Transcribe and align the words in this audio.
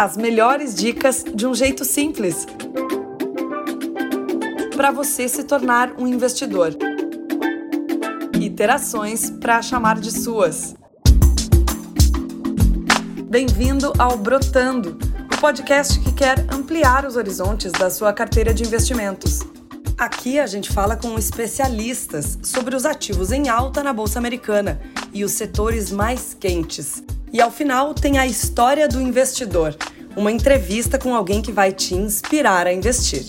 as 0.00 0.16
melhores 0.16 0.74
dicas 0.74 1.22
de 1.22 1.46
um 1.46 1.54
jeito 1.54 1.84
simples 1.84 2.46
para 4.74 4.90
você 4.90 5.28
se 5.28 5.44
tornar 5.44 5.92
um 5.98 6.06
investidor. 6.06 6.74
Iterações 8.40 9.28
para 9.28 9.60
chamar 9.60 10.00
de 10.00 10.10
suas. 10.10 10.74
Bem-vindo 13.28 13.92
ao 13.98 14.16
Brotando, 14.16 14.98
o 15.34 15.38
podcast 15.38 16.00
que 16.00 16.12
quer 16.14 16.46
ampliar 16.50 17.04
os 17.04 17.16
horizontes 17.16 17.70
da 17.70 17.90
sua 17.90 18.10
carteira 18.14 18.54
de 18.54 18.62
investimentos. 18.62 19.40
Aqui 19.98 20.40
a 20.40 20.46
gente 20.46 20.72
fala 20.72 20.96
com 20.96 21.18
especialistas 21.18 22.38
sobre 22.42 22.74
os 22.74 22.86
ativos 22.86 23.32
em 23.32 23.50
alta 23.50 23.82
na 23.82 23.92
Bolsa 23.92 24.18
Americana 24.18 24.80
e 25.12 25.24
os 25.24 25.32
setores 25.32 25.90
mais 25.90 26.32
quentes. 26.32 27.02
E 27.32 27.40
ao 27.40 27.50
final 27.50 27.94
tem 27.94 28.18
a 28.18 28.26
história 28.26 28.88
do 28.88 29.00
investidor, 29.00 29.76
uma 30.16 30.32
entrevista 30.32 30.98
com 30.98 31.14
alguém 31.14 31.40
que 31.40 31.52
vai 31.52 31.72
te 31.72 31.94
inspirar 31.94 32.66
a 32.66 32.72
investir. 32.72 33.24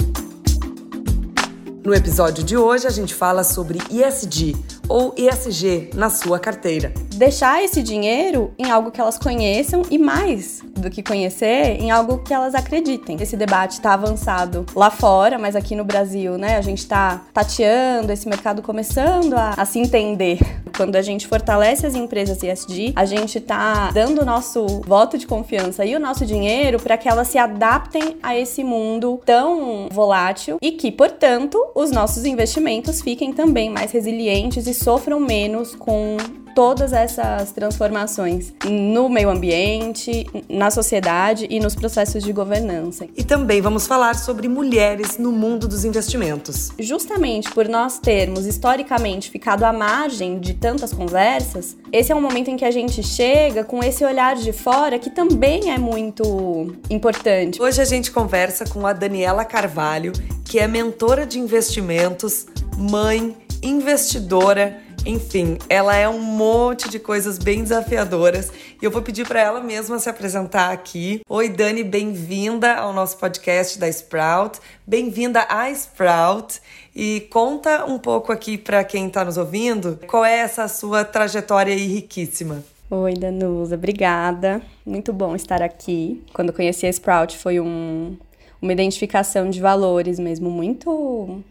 No 1.84 1.94
episódio 1.94 2.44
de 2.44 2.56
hoje 2.58 2.88
a 2.88 2.92
gente 2.92 3.14
fala 3.14 3.44
sobre 3.44 3.80
ESG 3.90 4.56
ou 4.92 5.16
ESG 5.18 5.92
na 5.96 6.10
sua 6.10 6.38
carteira. 6.38 6.94
Deixar 7.16 7.64
esse 7.64 7.82
dinheiro 7.82 8.52
em 8.58 8.70
algo 8.70 8.92
que 8.92 9.00
elas 9.00 9.18
conheçam 9.18 9.84
e 9.90 9.98
mais 9.98 10.62
do 10.76 10.90
que 10.90 11.02
conhecer, 11.02 11.80
em 11.80 11.92
algo 11.92 12.20
que 12.20 12.34
elas 12.34 12.54
acreditem. 12.56 13.18
Esse 13.22 13.38
debate 13.38 13.74
está 13.74 13.94
avançado 13.94 14.66
lá 14.76 14.90
fora, 14.90 15.38
mas 15.38 15.56
aqui 15.56 15.76
no 15.76 15.86
Brasil, 15.86 16.38
né, 16.38 16.58
a 16.58 16.62
gente 16.62 16.80
está 16.80 17.22
tateando 17.34 18.12
esse 18.12 18.28
mercado 18.28 18.62
começando 18.62 19.34
a, 19.36 19.52
a 19.52 19.66
se 19.66 19.80
entender. 19.80 20.40
Quando 20.76 20.96
a 20.96 21.02
gente 21.02 21.28
fortalece 21.28 21.86
as 21.86 21.96
empresas 21.96 22.42
ESG, 22.42 22.94
a 22.96 23.06
gente 23.06 23.38
está 23.38 23.92
dando 23.92 24.22
o 24.22 24.26
nosso 24.26 24.66
voto 24.86 25.18
de 25.18 25.28
confiança 25.28 25.86
e 25.86 25.96
o 25.96 26.00
nosso 26.00 26.26
dinheiro 26.26 26.80
para 26.80 26.98
que 26.98 27.08
elas 27.08 27.28
se 27.28 27.38
adaptem 27.38 28.18
a 28.24 28.36
esse 28.36 28.64
mundo 28.64 29.22
tão 29.26 29.88
volátil 29.92 30.58
e 30.62 30.72
que, 30.72 30.92
portanto, 30.92 31.64
os 31.76 31.92
nossos 31.92 32.26
investimentos 32.26 33.02
fiquem 33.02 33.32
também 33.32 33.70
mais 33.70 33.92
resilientes 33.92 34.66
e 34.66 34.74
sofram 34.82 35.20
menos 35.20 35.76
com 35.76 36.18
todas 36.56 36.92
essas 36.94 37.52
transformações 37.52 38.54
no 38.66 39.10
meio 39.10 39.30
ambiente, 39.30 40.26
na 40.50 40.70
sociedade 40.70 41.48
e 41.50 41.60
nos 41.60 41.76
processos 41.76 42.24
de 42.24 42.34
governança. 42.34 43.08
E 43.16 43.24
também 43.24 43.62
vamos 43.62 43.88
falar 43.88 44.16
sobre 44.16 44.48
mulheres 44.48 45.18
no 45.18 45.32
mundo 45.32 45.68
dos 45.68 45.86
investimentos. 45.86 46.72
Justamente 46.80 47.50
por 47.52 47.68
nós 47.68 48.00
termos 48.00 48.46
historicamente 48.46 49.30
ficado 49.30 49.64
à 49.64 49.72
margem 49.72 50.40
de 50.40 50.54
tantas 50.54 50.94
conversas, 50.94 51.78
esse 51.92 52.12
é 52.12 52.16
um 52.16 52.22
momento 52.22 52.50
em 52.50 52.58
que 52.58 52.66
a 52.66 52.72
gente 52.72 53.02
chega 53.04 53.64
com 53.64 53.84
esse 53.84 54.04
olhar 54.04 54.36
de 54.36 54.52
fora 54.52 55.00
que 55.00 55.10
também 55.10 55.72
é 55.72 55.78
muito 55.78 56.76
importante. 56.90 57.62
Hoje 57.62 57.82
a 57.82 57.86
gente 57.86 58.12
conversa 58.12 58.66
com 58.66 58.86
a 58.86 58.94
Daniela 58.94 59.46
Carvalho, 59.46 60.12
que 60.44 60.60
é 60.60 60.68
mentora 60.68 61.26
de 61.26 61.40
investimentos, 61.40 62.46
mãe, 62.78 63.36
investidora 63.62 64.82
enfim, 65.06 65.58
ela 65.68 65.96
é 65.96 66.08
um 66.08 66.22
monte 66.22 66.88
de 66.88 67.00
coisas 67.00 67.40
bem 67.40 67.64
desafiadoras 67.64 68.52
e 68.80 68.86
eu 68.86 68.92
vou 68.92 69.02
pedir 69.02 69.28
para 69.28 69.42
ela 69.42 69.60
mesma 69.60 69.98
se 69.98 70.08
apresentar 70.08 70.72
aqui. 70.72 71.22
Oi, 71.28 71.50
Dani, 71.50 71.84
bem-vinda 71.84 72.76
ao 72.76 72.94
nosso 72.94 73.18
podcast 73.18 73.80
da 73.80 73.90
Sprout. 73.90 74.60
Bem-vinda 74.86 75.46
à 75.50 75.72
Sprout 75.72 76.62
e 76.96 77.22
conta 77.32 77.86
um 77.86 77.98
pouco 77.98 78.32
aqui 78.32 78.60
para 78.60 78.84
quem 78.84 79.08
está 79.08 79.26
nos 79.26 79.38
ouvindo 79.38 80.00
qual 80.06 80.24
é 80.24 80.38
essa 80.38 80.68
sua 80.68 81.04
trajetória 81.04 81.74
aí 81.74 81.88
riquíssima. 81.88 82.64
Oi, 82.90 83.14
Danusa, 83.16 83.74
obrigada. 83.74 84.62
Muito 84.86 85.12
bom 85.12 85.36
estar 85.36 85.64
aqui. 85.64 86.22
Quando 86.32 86.54
conheci 86.54 86.86
a 86.86 86.90
Sprout 86.90 87.40
foi 87.40 87.60
um, 87.60 88.16
uma 88.62 88.72
identificação 88.72 89.50
de 89.50 89.60
valores 89.60 90.20
mesmo 90.20 90.52
muito 90.52 91.44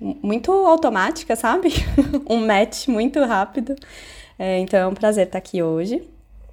muito 0.00 0.52
automática, 0.52 1.34
sabe? 1.34 1.72
um 2.28 2.46
match 2.46 2.88
muito 2.88 3.20
rápido. 3.24 3.74
É, 4.38 4.58
então 4.58 4.78
é 4.78 4.86
um 4.86 4.94
prazer 4.94 5.26
estar 5.26 5.38
aqui 5.38 5.62
hoje. 5.62 6.02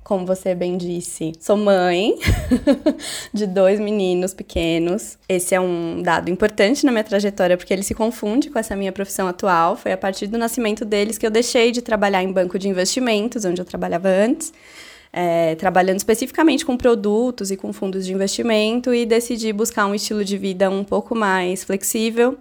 Como 0.04 0.24
você 0.24 0.54
bem 0.54 0.78
disse, 0.78 1.34
sou 1.40 1.58
mãe 1.58 2.16
de 3.34 3.48
dois 3.48 3.80
meninos 3.80 4.36
pequenos. 4.36 5.18
Esse 5.28 5.56
é 5.56 5.60
um 5.60 6.00
dado 6.04 6.30
importante 6.30 6.86
na 6.86 6.92
minha 6.92 7.04
trajetória 7.04 7.58
porque 7.58 7.74
ele 7.74 7.82
se 7.82 7.96
confunde 7.96 8.52
com 8.52 8.60
essa 8.60 8.76
minha 8.76 8.92
profissão 8.92 9.28
atual. 9.28 9.76
Foi 9.76 9.92
a 9.92 9.98
partir 9.98 10.28
do 10.28 10.38
nascimento 10.38 10.86
deles 10.86 11.18
que 11.18 11.26
eu 11.26 11.32
deixei 11.32 11.72
de 11.72 11.82
trabalhar 11.82 12.22
em 12.22 12.32
banco 12.32 12.60
de 12.60 12.70
investimentos, 12.70 13.46
onde 13.46 13.60
eu 13.60 13.66
trabalhava 13.66 14.08
antes, 14.08 14.54
é, 15.12 15.56
trabalhando 15.56 15.98
especificamente 15.98 16.64
com 16.64 16.78
produtos 16.78 17.50
e 17.50 17.58
com 17.58 17.74
fundos 17.74 18.06
de 18.06 18.14
investimento, 18.14 18.94
e 18.94 19.08
decidi 19.08 19.52
buscar 19.52 19.88
um 19.88 19.96
estilo 19.96 20.24
de 20.24 20.38
vida 20.38 20.70
um 20.70 20.84
pouco 20.84 21.16
mais 21.16 21.64
flexível 21.64 22.38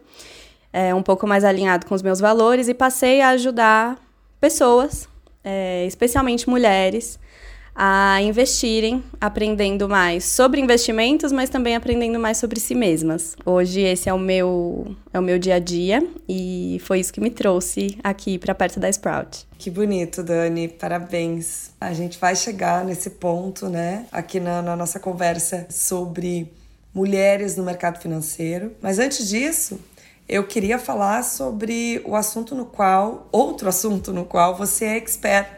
é, 0.75 0.93
um 0.93 1.05
pouco 1.05 1.25
mais 1.25 1.45
alinhado 1.45 1.87
com 1.87 1.95
os 1.95 2.03
meus 2.03 2.19
valores 2.19 2.67
e 2.67 2.75
passei 2.75 3.21
a 3.21 3.29
ajudar 3.29 3.97
pessoas, 4.41 5.09
é, 5.45 5.87
especialmente 5.87 6.51
mulheres, 6.51 7.17
a 7.77 8.21
investirem, 8.21 9.03
aprendendo 9.21 9.89
mais 9.89 10.25
sobre 10.25 10.61
investimentos, 10.61 11.31
mas 11.31 11.49
também 11.49 11.77
aprendendo 11.77 12.19
mais 12.19 12.39
sobre 12.39 12.59
si 12.59 12.75
mesmas. 12.75 13.37
Hoje 13.47 13.83
esse 13.83 14.09
é 14.09 14.13
o 14.13 14.19
meu 14.19 14.97
é 15.13 15.19
o 15.19 15.23
meu 15.23 15.39
dia 15.39 15.57
a 15.57 15.59
dia 15.61 16.05
e 16.29 16.81
foi 16.85 16.99
isso 16.99 17.13
que 17.13 17.21
me 17.21 17.31
trouxe 17.31 17.97
aqui 18.03 18.37
para 18.37 18.55
perto 18.55 18.81
da 18.81 18.89
Sprout. 18.89 19.47
Que 19.57 19.71
bonito, 19.71 20.25
Dani. 20.25 20.67
Parabéns. 20.67 21.71
A 21.81 21.93
gente 21.93 22.19
vai 22.19 22.35
chegar 22.35 22.85
nesse 22.85 23.11
ponto, 23.11 23.69
né, 23.69 24.07
aqui 24.11 24.41
na, 24.41 24.61
na 24.61 24.75
nossa 24.75 24.99
conversa 24.99 25.67
sobre 25.71 26.53
mulheres 26.93 27.57
no 27.57 27.65
mercado 27.65 28.01
financeiro. 28.01 28.73
Mas 28.81 29.01
antes 29.01 29.29
disso, 29.29 29.81
eu 30.29 30.47
queria 30.47 30.79
falar 30.79 31.23
sobre 31.23 32.01
o 32.05 32.17
assunto 32.17 32.55
no 32.55 32.65
qual, 32.65 33.29
outro 33.31 33.69
assunto 33.69 34.13
no 34.13 34.25
qual 34.25 34.57
você 34.57 34.87
é 34.87 34.97
expert, 34.97 35.49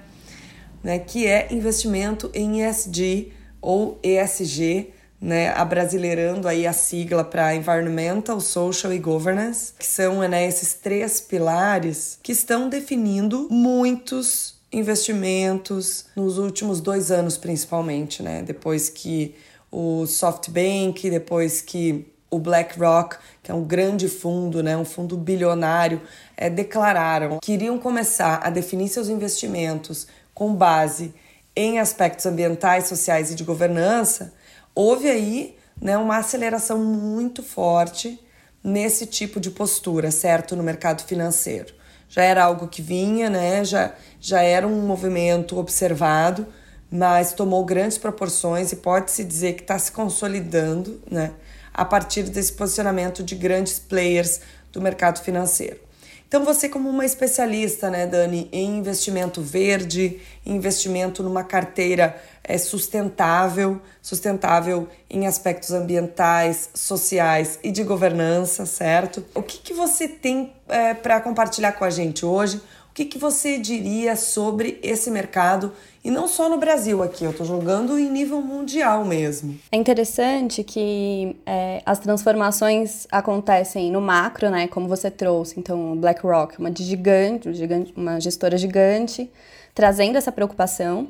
né, 0.83 0.99
que 0.99 1.27
é 1.27 1.49
investimento 1.53 2.31
em 2.35 2.63
ESG 2.63 3.33
ou 3.61 3.99
ESG, 4.03 4.93
né, 5.21 5.51
abrasileirando 5.51 6.47
aí 6.47 6.67
a 6.67 6.73
sigla 6.73 7.25
para 7.25 7.55
Environmental, 7.55 8.41
Social 8.41 8.93
e 8.93 8.99
Governance, 8.99 9.73
que 9.79 9.87
são 9.87 10.21
né, 10.29 10.47
esses 10.47 10.75
três 10.75 11.21
pilares 11.21 12.19
que 12.23 12.33
estão 12.33 12.69
definindo 12.69 13.49
muitos 13.51 14.57
investimentos 14.73 16.07
nos 16.15 16.39
últimos 16.39 16.81
dois 16.81 17.11
anos, 17.11 17.37
principalmente, 17.37 18.23
né, 18.23 18.43
depois 18.43 18.89
que 18.89 19.35
o 19.71 20.07
SoftBank, 20.07 21.09
depois 21.09 21.61
que 21.61 22.07
o 22.37 22.41
BlackRock, 22.41 23.17
que 23.43 23.51
é 23.51 23.55
um 23.55 23.65
grande 23.65 24.09
fundo, 24.09 24.63
né, 24.63 24.77
um 24.77 24.85
fundo 24.85 25.17
bilionário, 25.17 26.01
é, 26.37 26.49
declararam 26.49 27.39
que 27.43 27.53
iriam 27.53 27.79
começar 27.79 28.41
a 28.43 28.51
definir 28.51 28.89
seus 28.89 29.09
investimentos 29.09 30.07
com 30.35 30.55
base 30.55 31.15
em 31.55 31.79
aspectos 31.79 32.27
ambientais, 32.27 32.87
sociais 32.87 33.31
e 33.31 33.35
de 33.35 33.43
governança, 33.43 34.35
houve 34.75 35.09
aí 35.09 35.57
né, 35.81 35.97
uma 35.97 36.19
aceleração 36.19 36.79
muito 36.79 37.43
forte 37.43 38.21
nesse 38.63 39.07
tipo 39.07 39.41
de 39.41 39.51
postura, 39.51 40.11
certo, 40.11 40.55
no 40.55 40.63
mercado 40.63 41.03
financeiro. 41.03 41.75
Já 42.09 42.23
era 42.23 42.45
algo 42.45 42.69
que 42.69 42.83
vinha, 42.83 43.31
né, 43.31 43.65
já, 43.65 43.95
já 44.21 44.43
era 44.43 44.67
um 44.67 44.87
movimento 44.87 45.59
observado, 45.59 46.47
mas 46.91 47.33
tomou 47.33 47.65
grandes 47.65 47.99
proporções 47.99 48.73
e 48.73 48.77
pode-se 48.77 49.25
dizer 49.25 49.55
que 49.55 49.63
está 49.63 49.79
se 49.79 49.91
consolidando, 49.91 51.01
né? 51.11 51.33
A 51.77 51.85
partir 51.85 52.23
desse 52.23 52.55
posicionamento 52.55 53.23
de 53.23 53.35
grandes 53.35 53.79
players 53.79 54.41
do 54.73 54.81
mercado 54.81 55.21
financeiro. 55.21 55.79
Então, 56.27 56.45
você, 56.45 56.69
como 56.69 56.89
uma 56.89 57.05
especialista, 57.05 57.89
né, 57.89 58.05
Dani, 58.05 58.49
em 58.51 58.79
investimento 58.79 59.41
verde, 59.41 60.19
investimento 60.45 61.23
numa 61.23 61.45
carteira 61.45 62.21
é, 62.43 62.59
sustentável, 62.59 63.81
sustentável 64.03 64.89
em 65.09 65.27
aspectos 65.27 65.71
ambientais, 65.71 66.71
sociais 66.75 67.61
e 67.63 67.71
de 67.71 67.85
governança, 67.85 68.67
certo? 68.67 69.25
O 69.35 69.43
que, 69.43 69.59
que 69.59 69.73
você 69.73 70.09
tem 70.09 70.53
é, 70.69 70.95
para 70.95 71.21
compartilhar 71.21 71.73
com 71.73 71.85
a 71.85 71.91
gente 71.91 72.27
hoje? 72.27 72.61
Que, 72.97 73.05
que 73.05 73.19
você 73.19 73.59
diria 73.59 74.17
sobre 74.17 74.81
esse 74.83 75.11
mercado 75.11 75.71
e 76.03 76.11
não 76.11 76.27
só 76.27 76.49
no 76.49 76.57
Brasil 76.57 77.03
aqui, 77.03 77.25
eu 77.25 77.31
estou 77.31 77.45
jogando 77.45 77.99
em 77.99 78.11
nível 78.11 78.41
mundial 78.41 79.05
mesmo. 79.05 79.55
É 79.71 79.77
interessante 79.77 80.65
que 80.65 81.37
é, 81.45 81.83
as 81.85 81.99
transformações 81.99 83.07
acontecem 83.13 83.93
no 83.93 84.01
macro, 84.01 84.49
né? 84.49 84.67
Como 84.67 84.89
você 84.89 85.11
trouxe. 85.11 85.61
Então, 85.61 85.95
BlackRock, 85.99 86.59
uma 86.59 86.75
gigante, 86.75 87.51
uma 87.95 88.19
gestora 88.19 88.57
gigante, 88.57 89.31
trazendo 89.75 90.17
essa 90.17 90.33
preocupação. 90.33 91.09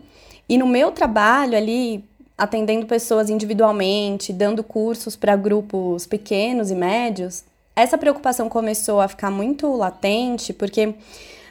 E 0.48 0.58
no 0.58 0.66
meu 0.66 0.90
trabalho 0.90 1.56
ali, 1.56 2.04
atendendo 2.36 2.84
pessoas 2.84 3.30
individualmente, 3.30 4.32
dando 4.32 4.64
cursos 4.64 5.14
para 5.14 5.36
grupos 5.36 6.04
pequenos 6.04 6.68
e 6.68 6.74
médios, 6.74 7.44
essa 7.76 7.96
preocupação 7.96 8.48
começou 8.48 9.00
a 9.00 9.06
ficar 9.06 9.30
muito 9.30 9.72
latente, 9.76 10.52
porque 10.52 10.94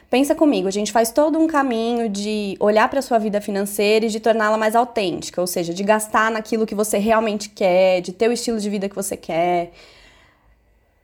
Pensa 0.08 0.36
comigo, 0.36 0.68
a 0.68 0.70
gente 0.70 0.92
faz 0.92 1.10
todo 1.10 1.36
um 1.36 1.48
caminho 1.48 2.08
de 2.08 2.56
olhar 2.60 2.88
para 2.88 3.02
sua 3.02 3.18
vida 3.18 3.40
financeira 3.40 4.06
e 4.06 4.08
de 4.08 4.20
torná-la 4.20 4.56
mais 4.56 4.76
autêntica, 4.76 5.40
ou 5.40 5.48
seja, 5.48 5.74
de 5.74 5.82
gastar 5.82 6.30
naquilo 6.30 6.64
que 6.64 6.76
você 6.76 6.96
realmente 6.96 7.48
quer, 7.48 8.00
de 8.00 8.12
ter 8.12 8.28
o 8.28 8.32
estilo 8.32 8.60
de 8.60 8.70
vida 8.70 8.88
que 8.88 8.94
você 8.94 9.16
quer. 9.16 9.72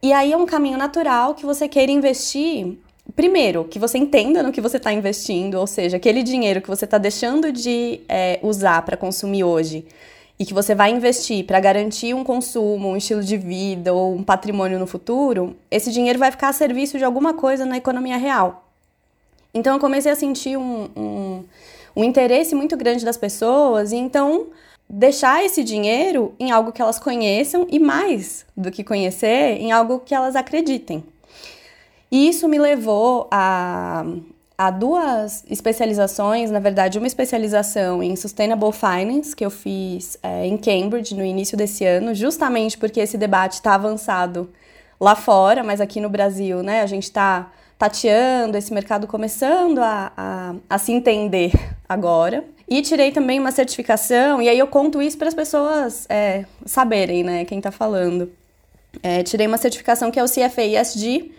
E 0.00 0.12
aí 0.12 0.32
é 0.32 0.36
um 0.36 0.46
caminho 0.46 0.78
natural 0.78 1.34
que 1.34 1.44
você 1.44 1.68
queira 1.68 1.90
investir 1.90 2.78
primeiro, 3.16 3.64
que 3.64 3.78
você 3.78 3.98
entenda 3.98 4.42
no 4.42 4.52
que 4.52 4.60
você 4.60 4.76
está 4.76 4.92
investindo, 4.92 5.56
ou 5.56 5.66
seja, 5.66 5.96
aquele 5.96 6.22
dinheiro 6.22 6.60
que 6.60 6.68
você 6.68 6.84
está 6.84 6.96
deixando 6.96 7.50
de 7.50 8.00
é, 8.08 8.38
usar 8.42 8.82
para 8.82 8.96
consumir 8.96 9.42
hoje 9.42 9.84
e 10.38 10.46
que 10.46 10.54
você 10.54 10.74
vai 10.74 10.90
investir 10.90 11.44
para 11.44 11.58
garantir 11.60 12.14
um 12.14 12.24
consumo, 12.24 12.88
um 12.88 12.96
estilo 12.96 13.22
de 13.22 13.36
vida 13.36 13.92
ou 13.92 14.14
um 14.14 14.22
patrimônio 14.22 14.78
no 14.78 14.86
futuro, 14.86 15.56
esse 15.70 15.90
dinheiro 15.90 16.18
vai 16.18 16.30
ficar 16.30 16.48
a 16.48 16.52
serviço 16.52 16.98
de 16.98 17.04
alguma 17.04 17.34
coisa 17.34 17.66
na 17.66 17.76
economia 17.76 18.16
real. 18.16 18.71
Então 19.54 19.74
eu 19.74 19.80
comecei 19.80 20.10
a 20.10 20.16
sentir 20.16 20.56
um, 20.56 20.88
um, 20.96 21.44
um 21.96 22.04
interesse 22.04 22.54
muito 22.54 22.76
grande 22.76 23.04
das 23.04 23.16
pessoas 23.16 23.92
e 23.92 23.96
então 23.96 24.46
deixar 24.88 25.44
esse 25.44 25.64
dinheiro 25.64 26.34
em 26.38 26.50
algo 26.50 26.72
que 26.72 26.82
elas 26.82 26.98
conheçam 26.98 27.66
e 27.70 27.78
mais 27.78 28.44
do 28.56 28.70
que 28.70 28.84
conhecer, 28.84 29.56
em 29.58 29.72
algo 29.72 30.00
que 30.00 30.14
elas 30.14 30.36
acreditem. 30.36 31.02
E 32.10 32.28
isso 32.28 32.46
me 32.46 32.58
levou 32.58 33.26
a, 33.30 34.04
a 34.58 34.70
duas 34.70 35.44
especializações, 35.48 36.50
na 36.50 36.60
verdade, 36.60 36.98
uma 36.98 37.06
especialização 37.06 38.02
em 38.02 38.14
Sustainable 38.16 38.70
Finance, 38.70 39.34
que 39.34 39.44
eu 39.44 39.50
fiz 39.50 40.18
é, 40.22 40.46
em 40.46 40.58
Cambridge 40.58 41.14
no 41.14 41.24
início 41.24 41.56
desse 41.56 41.86
ano, 41.86 42.14
justamente 42.14 42.76
porque 42.76 43.00
esse 43.00 43.16
debate 43.16 43.54
está 43.54 43.74
avançado 43.74 44.50
lá 45.00 45.16
fora, 45.16 45.64
mas 45.64 45.80
aqui 45.80 46.00
no 46.00 46.10
Brasil, 46.10 46.62
né, 46.62 46.82
a 46.82 46.86
gente 46.86 47.04
está 47.04 47.50
tateando 47.82 48.56
esse 48.56 48.72
mercado 48.72 49.08
começando 49.08 49.80
a, 49.80 50.12
a, 50.16 50.54
a 50.70 50.78
se 50.78 50.92
entender 50.92 51.50
agora. 51.88 52.44
E 52.68 52.80
tirei 52.80 53.10
também 53.10 53.40
uma 53.40 53.50
certificação, 53.50 54.40
e 54.40 54.48
aí 54.48 54.56
eu 54.56 54.68
conto 54.68 55.02
isso 55.02 55.18
para 55.18 55.26
as 55.26 55.34
pessoas 55.34 56.06
é, 56.08 56.44
saberem, 56.64 57.24
né, 57.24 57.44
quem 57.44 57.58
está 57.58 57.72
falando. 57.72 58.30
É, 59.02 59.24
tirei 59.24 59.48
uma 59.48 59.58
certificação 59.58 60.12
que 60.12 60.20
é 60.20 60.22
o 60.22 60.28
CFA 60.28 60.62
ESG, 60.62 61.32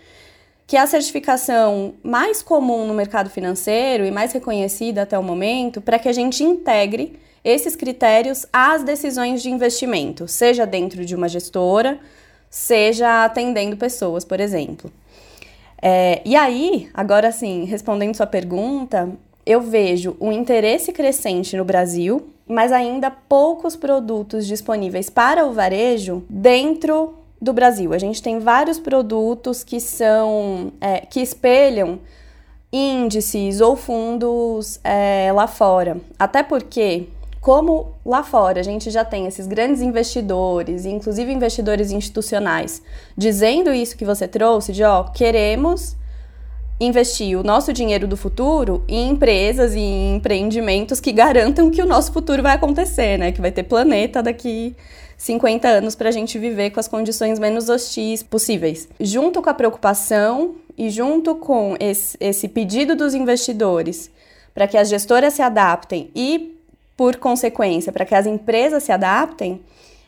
que 0.66 0.76
é 0.76 0.80
a 0.80 0.86
certificação 0.86 1.94
mais 2.02 2.42
comum 2.42 2.86
no 2.86 2.92
mercado 2.92 3.30
financeiro 3.30 4.04
e 4.04 4.10
mais 4.10 4.30
reconhecida 4.34 5.00
até 5.00 5.18
o 5.18 5.22
momento, 5.22 5.80
para 5.80 5.98
que 5.98 6.10
a 6.10 6.12
gente 6.12 6.44
integre 6.44 7.18
esses 7.42 7.74
critérios 7.74 8.44
às 8.52 8.82
decisões 8.82 9.42
de 9.42 9.48
investimento, 9.48 10.28
seja 10.28 10.66
dentro 10.66 11.06
de 11.06 11.14
uma 11.14 11.26
gestora, 11.26 11.98
seja 12.50 13.24
atendendo 13.24 13.78
pessoas, 13.78 14.26
por 14.26 14.40
exemplo. 14.40 14.92
É, 15.86 16.22
e 16.24 16.34
aí, 16.34 16.88
agora 16.94 17.30
sim, 17.30 17.64
respondendo 17.64 18.14
sua 18.14 18.26
pergunta, 18.26 19.12
eu 19.44 19.60
vejo 19.60 20.16
um 20.18 20.32
interesse 20.32 20.90
crescente 20.92 21.54
no 21.58 21.64
Brasil, 21.64 22.30
mas 22.48 22.72
ainda 22.72 23.10
poucos 23.10 23.76
produtos 23.76 24.46
disponíveis 24.46 25.10
para 25.10 25.44
o 25.44 25.52
varejo 25.52 26.24
dentro 26.30 27.18
do 27.38 27.52
Brasil. 27.52 27.92
A 27.92 27.98
gente 27.98 28.22
tem 28.22 28.38
vários 28.38 28.78
produtos 28.78 29.62
que 29.62 29.78
são 29.78 30.72
é, 30.80 31.00
que 31.00 31.20
espelham 31.20 31.98
índices 32.72 33.60
ou 33.60 33.76
fundos 33.76 34.80
é, 34.82 35.30
lá 35.34 35.46
fora. 35.46 35.98
Até 36.18 36.42
porque, 36.42 37.08
como 37.44 37.92
lá 38.06 38.22
fora 38.22 38.58
a 38.58 38.62
gente 38.62 38.90
já 38.90 39.04
tem 39.04 39.26
esses 39.26 39.46
grandes 39.46 39.82
investidores, 39.82 40.86
inclusive 40.86 41.30
investidores 41.30 41.92
institucionais, 41.92 42.80
dizendo 43.14 43.70
isso 43.70 43.98
que 43.98 44.04
você 44.06 44.26
trouxe, 44.26 44.72
de 44.72 44.82
ó, 44.82 45.02
queremos 45.04 45.94
investir 46.80 47.38
o 47.38 47.42
nosso 47.42 47.70
dinheiro 47.70 48.08
do 48.08 48.16
futuro 48.16 48.82
em 48.88 49.10
empresas 49.10 49.74
e 49.74 49.78
em 49.78 50.16
empreendimentos 50.16 51.00
que 51.00 51.12
garantam 51.12 51.70
que 51.70 51.82
o 51.82 51.86
nosso 51.86 52.14
futuro 52.14 52.42
vai 52.42 52.54
acontecer, 52.54 53.18
né? 53.18 53.30
Que 53.30 53.42
vai 53.42 53.52
ter 53.52 53.64
planeta 53.64 54.22
daqui 54.22 54.74
50 55.18 55.68
anos 55.68 55.94
para 55.94 56.08
a 56.08 56.12
gente 56.12 56.38
viver 56.38 56.70
com 56.70 56.80
as 56.80 56.88
condições 56.88 57.38
menos 57.38 57.68
hostis 57.68 58.22
possíveis. 58.22 58.88
Junto 58.98 59.42
com 59.42 59.50
a 59.50 59.54
preocupação 59.54 60.54
e 60.78 60.88
junto 60.88 61.34
com 61.34 61.76
esse, 61.78 62.16
esse 62.18 62.48
pedido 62.48 62.96
dos 62.96 63.12
investidores 63.12 64.10
para 64.54 64.66
que 64.66 64.78
as 64.78 64.88
gestoras 64.88 65.34
se 65.34 65.42
adaptem 65.42 66.10
e, 66.14 66.53
por 66.96 67.16
consequência, 67.16 67.92
para 67.92 68.04
que 68.04 68.14
as 68.14 68.26
empresas 68.26 68.82
se 68.82 68.92
adaptem, 68.92 69.60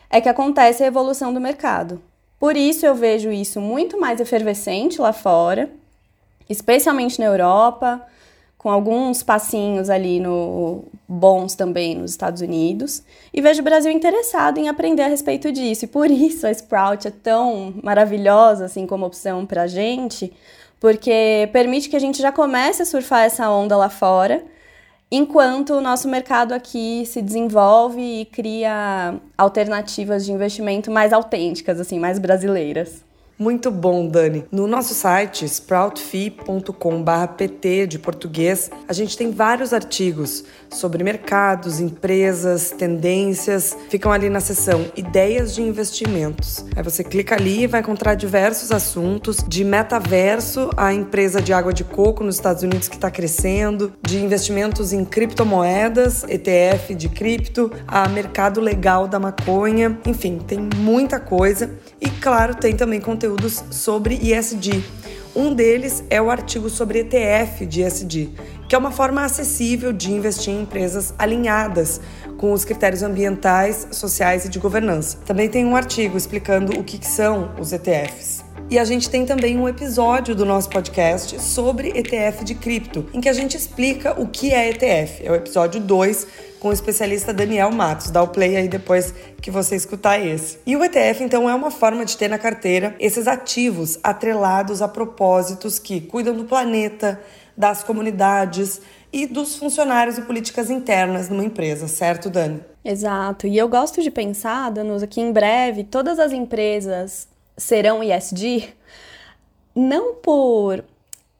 é 0.09 0.21
que 0.21 0.29
acontece 0.29 0.83
a 0.83 0.87
evolução 0.87 1.33
do 1.33 1.41
mercado. 1.41 2.01
Por 2.39 2.55
isso 2.55 2.85
eu 2.85 2.95
vejo 2.95 3.31
isso 3.31 3.59
muito 3.59 3.99
mais 3.99 4.19
efervescente 4.19 5.01
lá 5.01 5.11
fora, 5.11 5.69
especialmente 6.49 7.19
na 7.19 7.25
Europa, 7.25 8.01
com 8.57 8.69
alguns 8.69 9.21
passinhos 9.23 9.89
ali 9.89 10.19
no 10.19 10.83
bons 11.07 11.55
também 11.55 11.95
nos 11.95 12.11
Estados 12.11 12.41
Unidos, 12.41 13.03
e 13.33 13.41
vejo 13.41 13.61
o 13.61 13.63
Brasil 13.63 13.91
interessado 13.91 14.57
em 14.57 14.67
aprender 14.67 15.03
a 15.03 15.07
respeito 15.07 15.51
disso. 15.51 15.85
E 15.85 15.87
por 15.87 16.09
isso 16.09 16.45
a 16.47 16.51
Sprout 16.51 17.07
é 17.07 17.11
tão 17.11 17.73
maravilhosa 17.83 18.65
assim 18.65 18.85
como 18.85 19.05
opção 19.05 19.45
para 19.45 19.63
a 19.63 19.67
gente, 19.67 20.33
porque 20.79 21.49
permite 21.51 21.89
que 21.89 21.95
a 21.95 21.99
gente 21.99 22.21
já 22.21 22.31
comece 22.31 22.81
a 22.81 22.85
surfar 22.85 23.25
essa 23.25 23.49
onda 23.49 23.75
lá 23.75 23.89
fora, 23.89 24.43
enquanto 25.11 25.73
o 25.73 25.81
nosso 25.81 26.07
mercado 26.07 26.53
aqui 26.53 27.05
se 27.05 27.21
desenvolve 27.21 28.01
e 28.01 28.25
cria 28.25 29.15
alternativas 29.37 30.25
de 30.25 30.31
investimento 30.31 30.91
mais 30.91 31.13
autênticas, 31.13 31.79
assim, 31.79 31.99
mais 31.99 32.19
brasileiras. 32.19 33.06
Muito 33.39 33.69
bom, 33.69 34.07
Dani. 34.07 34.45
No 34.51 34.65
nosso 34.65 34.95
site 34.95 35.45
sproutfi.com/pt 35.45 37.85
de 37.85 37.99
português, 37.99 38.71
a 38.87 38.93
gente 38.93 39.15
tem 39.15 39.29
vários 39.29 39.73
artigos 39.73 40.43
sobre 40.71 41.03
mercados, 41.03 41.79
empresas, 41.79 42.71
tendências. 42.71 43.77
Ficam 43.89 44.11
ali 44.11 44.27
na 44.27 44.39
seção 44.39 44.87
Ideias 44.95 45.53
de 45.53 45.61
investimentos. 45.61 46.65
Aí 46.75 46.81
você 46.81 47.03
clica 47.03 47.35
ali 47.35 47.63
e 47.63 47.67
vai 47.67 47.81
encontrar 47.81 48.15
diversos 48.15 48.71
assuntos, 48.71 49.37
de 49.47 49.63
metaverso, 49.63 50.71
a 50.75 50.91
empresa 50.91 51.39
de 51.39 51.53
água 51.53 51.71
de 51.71 51.83
coco 51.83 52.23
nos 52.23 52.33
Estados 52.35 52.63
Unidos 52.63 52.87
que 52.87 52.95
está 52.95 53.11
crescendo, 53.11 53.93
de 54.01 54.17
investimentos 54.17 54.93
em 54.93 55.05
criptomoedas, 55.05 56.23
ETF 56.23 56.95
de 56.95 57.07
cripto, 57.07 57.71
a 57.87 58.09
mercado 58.09 58.59
legal 58.59 59.07
da 59.07 59.19
maconha. 59.19 59.95
Enfim, 60.07 60.39
tem 60.39 60.67
muita 60.77 61.19
coisa. 61.19 61.69
E 62.01 62.09
claro, 62.09 62.55
tem 62.55 62.75
também 62.75 62.99
conteúdos 63.27 63.63
sobre 63.69 64.15
ISD. 64.15 64.81
Um 65.35 65.53
deles 65.53 66.03
é 66.09 66.21
o 66.21 66.31
artigo 66.31 66.69
sobre 66.69 66.99
ETF 66.99 67.65
de 67.65 67.81
ISD, 67.81 68.29
que 68.67 68.73
é 68.73 68.77
uma 68.77 68.91
forma 68.91 69.23
acessível 69.23 69.91
de 69.91 70.11
investir 70.11 70.53
em 70.53 70.61
empresas 70.61 71.13
alinhadas 71.17 71.99
com 72.37 72.53
os 72.53 72.63
critérios 72.63 73.03
ambientais, 73.03 73.87
sociais 73.91 74.45
e 74.45 74.49
de 74.49 74.59
governança. 74.59 75.17
Também 75.25 75.49
tem 75.49 75.65
um 75.65 75.75
artigo 75.75 76.17
explicando 76.17 76.79
o 76.79 76.83
que 76.83 77.05
são 77.05 77.51
os 77.59 77.71
ETFs. 77.71 78.36
E 78.69 78.77
a 78.77 78.83
gente 78.83 79.09
tem 79.09 79.25
também 79.25 79.57
um 79.57 79.65
episódio 79.65 80.35
do 80.35 80.45
nosso 80.45 80.69
podcast 80.69 81.41
sobre 81.41 81.97
ETF 81.97 82.43
de 82.43 82.53
cripto, 82.53 83.07
em 83.13 83.21
que 83.21 83.29
a 83.29 83.33
gente 83.33 83.55
explica 83.55 84.19
o 84.19 84.27
que 84.27 84.53
é 84.53 84.69
ETF. 84.69 85.25
É 85.25 85.31
o 85.31 85.35
episódio 85.35 85.79
2 85.79 86.27
com 86.59 86.67
o 86.67 86.73
especialista 86.73 87.33
Daniel 87.33 87.71
Matos. 87.71 88.11
Dá 88.11 88.21
o 88.21 88.27
play 88.27 88.57
aí 88.57 88.67
depois 88.67 89.13
que 89.41 89.49
você 89.49 89.77
escutar 89.77 90.19
esse. 90.19 90.59
E 90.65 90.75
o 90.75 90.83
ETF, 90.83 91.23
então, 91.23 91.49
é 91.49 91.55
uma 91.55 91.71
forma 91.71 92.03
de 92.03 92.17
ter 92.17 92.27
na 92.27 92.37
carteira 92.37 92.93
esses 92.99 93.25
ativos 93.25 93.97
atrelados 94.03 94.81
a 94.81 94.87
propósitos 94.89 95.79
que 95.79 96.01
cuidam 96.01 96.35
do 96.35 96.43
planeta, 96.43 97.21
das 97.55 97.85
comunidades 97.85 98.81
e 99.13 99.25
dos 99.25 99.55
funcionários 99.55 100.17
e 100.17 100.23
políticas 100.23 100.69
internas 100.69 101.29
numa 101.29 101.45
empresa, 101.45 101.87
certo, 101.87 102.29
Dani? 102.29 102.59
Exato. 102.83 103.47
E 103.47 103.57
eu 103.57 103.69
gosto 103.69 104.03
de 104.03 104.11
pensar, 104.11 104.69
Danusa, 104.71 105.07
que 105.07 105.21
em 105.21 105.31
breve 105.31 105.85
todas 105.85 106.19
as 106.19 106.33
empresas 106.33 107.29
serão 107.57 108.03
ESG, 108.03 108.69
não 109.75 110.15
por 110.15 110.83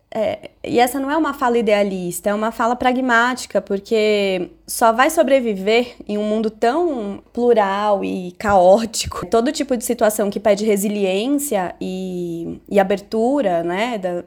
é, 0.10 0.52
e 0.64 0.80
essa 0.80 1.00
não 1.00 1.12
é 1.12 1.18
uma 1.18 1.34
fala 1.34 1.58
idealista, 1.58 2.30
é 2.30 2.34
uma 2.34 2.52
fala 2.52 2.76
pragmática, 2.76 3.62
porque 3.62 4.50
só 4.66 4.92
vai 4.92 5.10
sobreviver 5.10 5.96
em 6.08 6.18
um 6.18 6.24
mundo 6.24 6.50
tão 6.50 7.22
plural 7.34 8.04
e 8.04 8.32
caótico. 8.32 9.26
Todo 9.28 9.52
tipo 9.52 9.76
de 9.76 9.84
situação 9.84 10.30
que 10.30 10.40
pede 10.40 10.66
resiliência 10.66 11.76
e, 11.80 12.60
e 12.70 12.80
abertura, 12.80 13.64
né, 13.64 13.98
da, 13.98 14.24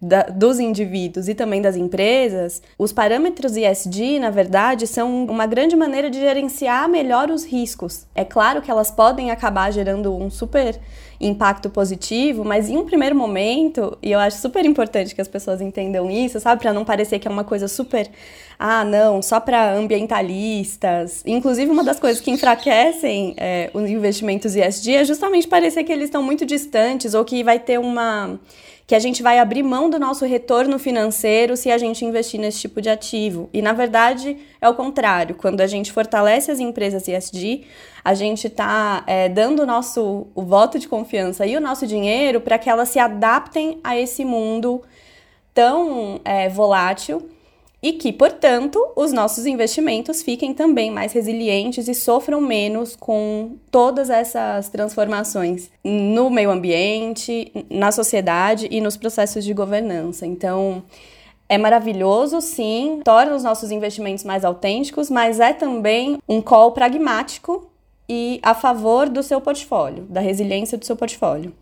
da, 0.00 0.22
dos 0.22 0.58
indivíduos 0.58 1.28
e 1.28 1.34
também 1.34 1.60
das 1.60 1.76
empresas, 1.76 2.62
os 2.78 2.92
parâmetros 2.92 3.54
ESG, 3.56 4.18
na 4.18 4.30
verdade, 4.30 4.86
são 4.86 5.26
uma 5.26 5.46
grande 5.46 5.76
maneira 5.76 6.08
de 6.08 6.18
gerenciar 6.18 6.88
melhor 6.88 7.30
os 7.30 7.44
riscos. 7.44 8.06
É 8.14 8.24
claro 8.24 8.62
que 8.62 8.70
elas 8.70 8.90
podem 8.90 9.30
acabar 9.30 9.70
gerando 9.70 10.14
um 10.16 10.30
super 10.30 10.80
impacto 11.20 11.68
positivo, 11.68 12.44
mas 12.44 12.68
em 12.68 12.76
um 12.76 12.84
primeiro 12.84 13.14
momento, 13.14 13.96
e 14.02 14.12
eu 14.12 14.18
acho 14.18 14.38
super 14.38 14.64
importante 14.64 15.14
que 15.14 15.20
as 15.20 15.28
pessoas 15.28 15.60
entendam 15.60 16.10
isso, 16.10 16.38
sabe, 16.38 16.62
para 16.62 16.72
não 16.72 16.84
parecer 16.84 17.18
que 17.18 17.26
é 17.26 17.30
uma 17.30 17.44
coisa 17.44 17.66
super, 17.66 18.08
ah, 18.58 18.84
não, 18.84 19.20
só 19.20 19.40
para 19.40 19.74
ambientalistas. 19.74 21.22
Inclusive, 21.26 21.70
uma 21.70 21.82
das 21.82 21.98
coisas 21.98 22.20
que 22.20 22.30
enfraquecem 22.30 23.34
é, 23.36 23.70
os 23.74 23.88
investimentos 23.88 24.54
ESG 24.54 24.94
é 24.94 25.04
justamente 25.04 25.48
parecer 25.48 25.82
que 25.84 25.92
eles 25.92 26.04
estão 26.04 26.22
muito 26.22 26.46
distantes 26.46 27.14
ou 27.14 27.24
que 27.24 27.42
vai 27.42 27.58
ter 27.58 27.78
uma 27.78 28.38
que 28.88 28.94
a 28.94 28.98
gente 28.98 29.22
vai 29.22 29.38
abrir 29.38 29.62
mão 29.62 29.90
do 29.90 29.98
nosso 29.98 30.24
retorno 30.24 30.78
financeiro 30.78 31.58
se 31.58 31.70
a 31.70 31.76
gente 31.76 32.06
investir 32.06 32.40
nesse 32.40 32.60
tipo 32.60 32.80
de 32.80 32.88
ativo. 32.88 33.50
E 33.52 33.60
na 33.60 33.74
verdade 33.74 34.38
é 34.62 34.66
o 34.66 34.74
contrário. 34.74 35.34
Quando 35.34 35.60
a 35.60 35.66
gente 35.66 35.92
fortalece 35.92 36.50
as 36.50 36.58
empresas 36.58 37.06
ESG, 37.06 37.66
a 38.02 38.14
gente 38.14 38.46
está 38.46 39.04
é, 39.06 39.28
dando 39.28 39.60
o 39.60 39.66
nosso 39.66 40.28
o 40.34 40.42
voto 40.42 40.78
de 40.78 40.88
confiança 40.88 41.46
e 41.46 41.54
o 41.54 41.60
nosso 41.60 41.86
dinheiro 41.86 42.40
para 42.40 42.56
que 42.56 42.70
elas 42.70 42.88
se 42.88 42.98
adaptem 42.98 43.78
a 43.84 43.94
esse 43.94 44.24
mundo 44.24 44.80
tão 45.52 46.18
é, 46.24 46.48
volátil 46.48 47.28
e 47.82 47.92
que, 47.92 48.12
portanto, 48.12 48.78
os 48.96 49.12
nossos 49.12 49.46
investimentos 49.46 50.22
fiquem 50.22 50.52
também 50.52 50.90
mais 50.90 51.12
resilientes 51.12 51.86
e 51.86 51.94
sofram 51.94 52.40
menos 52.40 52.96
com 52.96 53.56
todas 53.70 54.10
essas 54.10 54.68
transformações 54.68 55.70
no 55.84 56.28
meio 56.28 56.50
ambiente, 56.50 57.52
na 57.70 57.92
sociedade 57.92 58.66
e 58.70 58.80
nos 58.80 58.96
processos 58.96 59.44
de 59.44 59.54
governança. 59.54 60.26
Então, 60.26 60.82
é 61.48 61.56
maravilhoso, 61.56 62.40
sim, 62.40 63.00
torna 63.04 63.34
os 63.34 63.44
nossos 63.44 63.70
investimentos 63.70 64.24
mais 64.24 64.44
autênticos, 64.44 65.08
mas 65.08 65.38
é 65.38 65.52
também 65.52 66.18
um 66.28 66.42
call 66.42 66.72
pragmático 66.72 67.70
e 68.08 68.40
a 68.42 68.54
favor 68.54 69.08
do 69.08 69.22
seu 69.22 69.40
portfólio, 69.40 70.04
da 70.04 70.20
resiliência 70.20 70.76
do 70.76 70.84
seu 70.84 70.96
portfólio. 70.96 71.54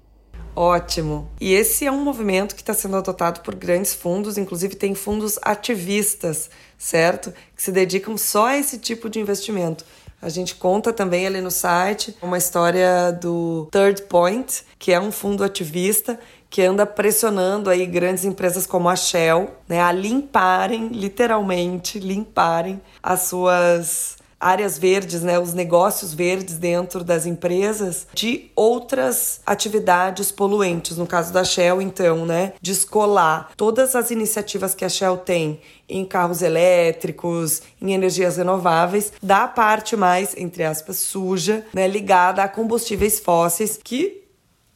Ótimo. 0.56 1.28
E 1.38 1.52
esse 1.52 1.84
é 1.84 1.92
um 1.92 2.02
movimento 2.02 2.54
que 2.54 2.62
está 2.62 2.72
sendo 2.72 2.96
adotado 2.96 3.40
por 3.40 3.54
grandes 3.54 3.92
fundos, 3.92 4.38
inclusive 4.38 4.74
tem 4.74 4.94
fundos 4.94 5.38
ativistas, 5.42 6.48
certo? 6.78 7.30
Que 7.54 7.62
se 7.62 7.70
dedicam 7.70 8.16
só 8.16 8.46
a 8.46 8.56
esse 8.56 8.78
tipo 8.78 9.10
de 9.10 9.20
investimento. 9.20 9.84
A 10.20 10.30
gente 10.30 10.54
conta 10.54 10.94
também 10.94 11.26
ali 11.26 11.42
no 11.42 11.50
site 11.50 12.16
uma 12.22 12.38
história 12.38 13.12
do 13.12 13.68
Third 13.70 14.04
Point, 14.04 14.64
que 14.78 14.92
é 14.92 14.98
um 14.98 15.12
fundo 15.12 15.44
ativista 15.44 16.18
que 16.48 16.62
anda 16.62 16.86
pressionando 16.86 17.68
aí 17.68 17.84
grandes 17.84 18.24
empresas 18.24 18.66
como 18.66 18.88
a 18.88 18.96
Shell, 18.96 19.50
né, 19.68 19.82
a 19.82 19.92
limparem, 19.92 20.88
literalmente, 20.88 21.98
limparem 21.98 22.80
as 23.02 23.22
suas 23.22 24.16
áreas 24.38 24.78
verdes, 24.78 25.22
né, 25.22 25.38
os 25.38 25.54
negócios 25.54 26.12
verdes 26.12 26.58
dentro 26.58 27.02
das 27.02 27.24
empresas 27.24 28.06
de 28.12 28.50
outras 28.54 29.40
atividades 29.46 30.30
poluentes. 30.30 30.96
No 30.96 31.06
caso 31.06 31.32
da 31.32 31.42
Shell, 31.42 31.80
então, 31.80 32.26
né, 32.26 32.52
descolar 32.60 33.50
todas 33.56 33.94
as 33.94 34.10
iniciativas 34.10 34.74
que 34.74 34.84
a 34.84 34.88
Shell 34.88 35.16
tem 35.18 35.60
em 35.88 36.04
carros 36.04 36.42
elétricos, 36.42 37.62
em 37.80 37.92
energias 37.92 38.36
renováveis, 38.36 39.12
da 39.22 39.48
parte 39.48 39.96
mais, 39.96 40.36
entre 40.36 40.64
aspas, 40.64 40.96
suja, 40.96 41.64
né, 41.72 41.88
ligada 41.88 42.42
a 42.42 42.48
combustíveis 42.48 43.18
fósseis, 43.18 43.78
que, 43.82 44.22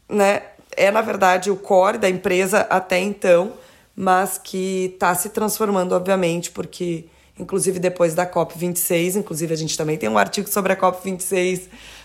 né, 0.09 0.43
é 0.77 0.91
na 0.91 1.03
verdade 1.03 1.51
o 1.51 1.57
core 1.57 1.99
da 1.99 2.09
empresa 2.09 2.61
até 2.71 2.99
então, 2.99 3.53
mas 3.95 4.39
que 4.39 4.93
está 4.95 5.15
se 5.15 5.29
transformando, 5.29 5.93
obviamente, 5.93 6.51
porque 6.51 7.07
inclusive 7.41 7.79
depois 7.79 8.15
da 8.15 8.27
COP26. 8.27 9.17
Inclusive, 9.17 9.53
a 9.53 9.57
gente 9.57 9.77
também 9.77 9.97
tem 9.97 10.09
um 10.09 10.19
artigo 10.19 10.49
sobre 10.49 10.73
a 10.73 10.77
COP26 10.77 11.63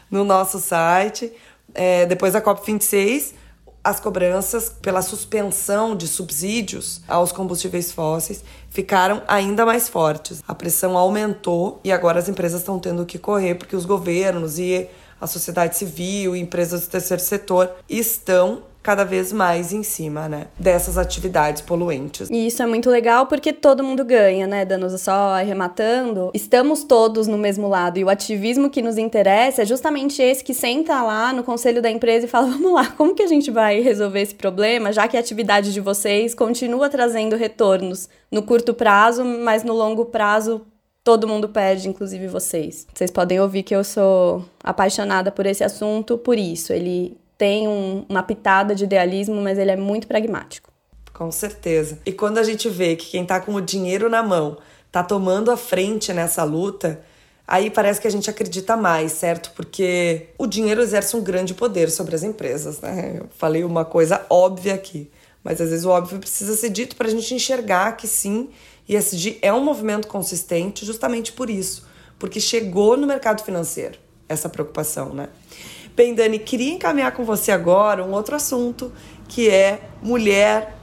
no 0.10 0.24
nosso 0.24 0.60
site. 0.60 1.32
É, 1.74 2.06
depois 2.06 2.34
da 2.34 2.42
COP26, 2.42 3.34
as 3.84 4.00
cobranças 4.00 4.70
pela 4.70 5.04
suspensão 5.04 5.96
de 5.96 6.08
subsídios 6.08 7.02
aos 7.08 7.32
combustíveis 7.32 7.92
fósseis 7.92 8.44
ficaram 8.70 9.22
ainda 9.28 9.64
mais 9.64 9.88
fortes. 9.88 10.42
A 10.48 10.56
pressão 10.56 10.98
aumentou 10.98 11.80
e 11.84 11.92
agora 11.92 12.18
as 12.18 12.28
empresas 12.28 12.62
estão 12.62 12.80
tendo 12.80 13.06
que 13.06 13.20
correr 13.20 13.54
porque 13.54 13.76
os 13.76 13.86
governos 13.86 14.58
e 14.58 14.90
a 15.22 15.28
sociedade 15.28 15.78
civil 15.78 16.36
empresas 16.36 16.82
do 16.82 16.90
terceiro 16.90 17.22
setor 17.22 17.70
estão 17.88 18.64
cada 18.86 19.04
vez 19.04 19.34
mais 19.34 19.74
em 19.74 19.82
cima, 19.82 20.30
né, 20.30 20.46
dessas 20.60 20.96
atividades 20.96 21.60
poluentes. 21.60 22.30
E 22.30 22.46
isso 22.46 22.62
é 22.62 22.68
muito 22.68 22.88
legal 22.88 23.26
porque 23.26 23.52
todo 23.52 23.84
mundo 23.84 24.06
ganha, 24.06 24.46
né, 24.46 24.64
Danusa? 24.64 25.00
Só 25.00 25.34
arrematando, 25.34 26.30
estamos 26.36 26.84
todos 26.84 27.26
no 27.26 27.36
mesmo 27.36 27.68
lado 27.68 27.98
e 27.98 28.04
o 28.04 28.10
ativismo 28.10 28.70
que 28.70 28.84
nos 28.84 29.00
interessa 29.00 29.64
é 29.64 29.66
justamente 29.66 30.22
esse 30.22 30.44
que 30.44 30.54
senta 30.54 31.02
lá 31.02 31.34
no 31.34 31.44
conselho 31.44 31.82
da 31.82 31.90
empresa 31.90 32.28
e 32.28 32.30
fala: 32.30 32.46
vamos 32.54 32.74
lá, 32.74 32.92
como 32.92 33.16
que 33.16 33.24
a 33.24 33.28
gente 33.28 33.50
vai 33.50 33.82
resolver 33.82 34.22
esse 34.22 34.36
problema, 34.36 34.94
já 34.94 35.08
que 35.08 35.18
a 35.18 35.20
atividade 35.20 35.74
de 35.74 35.82
vocês 35.82 36.36
continua 36.36 36.88
trazendo 36.88 37.36
retornos 37.36 38.08
no 38.32 38.44
curto 38.44 38.72
prazo, 38.72 39.26
mas 39.26 39.64
no 39.64 39.74
longo 39.74 40.06
prazo 40.06 40.62
todo 41.04 41.28
mundo 41.28 41.50
perde, 41.50 41.90
inclusive 41.90 42.28
vocês. 42.28 42.86
Vocês 42.94 43.10
podem 43.10 43.40
ouvir 43.40 43.64
que 43.64 43.76
eu 43.76 43.84
sou 43.84 44.46
apaixonada 44.64 45.32
por 45.32 45.48
esse 45.48 45.64
assunto 45.64 46.20
por 46.20 46.38
isso. 46.38 46.72
Ele 46.72 47.18
tem 47.38 47.68
um, 47.68 48.06
uma 48.08 48.24
pitada 48.24 48.74
de 48.74 48.84
idealismo, 48.84 49.36
mas 49.42 49.58
ele 49.58 49.72
é 49.72 49.76
muito 49.76 50.08
pragmático. 50.08 50.72
Com 51.14 51.32
certeza. 51.32 52.00
E 52.06 52.12
quando 52.12 52.38
a 52.38 52.44
gente 52.44 52.70
vê 52.70 52.96
que 52.96 53.12
quem 53.12 53.24
está 53.24 53.40
com 53.40 53.56
o 53.56 53.62
dinheiro 53.62 54.10
na 54.10 54.22
mão 54.22 54.58
está 54.88 55.04
tomando 55.04 55.50
a 55.50 55.58
frente 55.58 56.12
nessa 56.14 56.44
luta, 56.44 57.02
aí 57.48 57.70
parece 57.70 58.02
que 58.02 58.08
a 58.08 58.12
gente 58.12 58.30
acredita 58.30 58.76
mais, 58.76 59.14
certo? 59.14 59.52
Porque 59.56 60.28
o 60.38 60.46
dinheiro 60.46 60.82
exerce 60.82 61.16
um 61.16 61.22
grande 61.24 61.54
poder 61.54 61.90
sobre 61.90 62.16
as 62.16 62.24
empresas, 62.24 62.80
né? 62.82 63.20
Eu 63.20 63.30
falei 63.38 63.64
uma 63.64 63.86
coisa 63.86 64.26
óbvia 64.30 64.74
aqui, 64.74 65.10
mas 65.44 65.62
às 65.62 65.70
vezes 65.70 65.86
o 65.86 65.90
óbvio 65.90 66.20
precisa 66.20 66.56
ser 66.56 66.70
dito 66.70 66.96
para 66.96 67.08
a 67.08 67.12
gente 67.12 67.34
enxergar 67.34 67.96
que 67.96 68.08
sim, 68.08 68.50
ESG 68.88 69.40
é 69.42 69.54
um 69.54 69.64
movimento 69.64 70.08
consistente 70.08 70.86
justamente 70.86 71.32
por 71.32 71.50
isso, 71.50 71.88
porque 72.20 72.40
chegou 72.40 72.98
no 72.98 73.08
mercado 73.08 73.44
financeiro 73.44 74.00
essa 74.28 74.50
preocupação, 74.50 75.14
né? 75.14 75.30
Bem, 75.96 76.14
Dani, 76.14 76.40
queria 76.40 76.74
encaminhar 76.74 77.14
com 77.14 77.24
você 77.24 77.54
agora 77.54 78.04
um 78.04 78.12
outro 78.12 78.36
assunto 78.36 78.92
que 79.30 79.50
é 79.50 79.80
mulher 80.04 80.76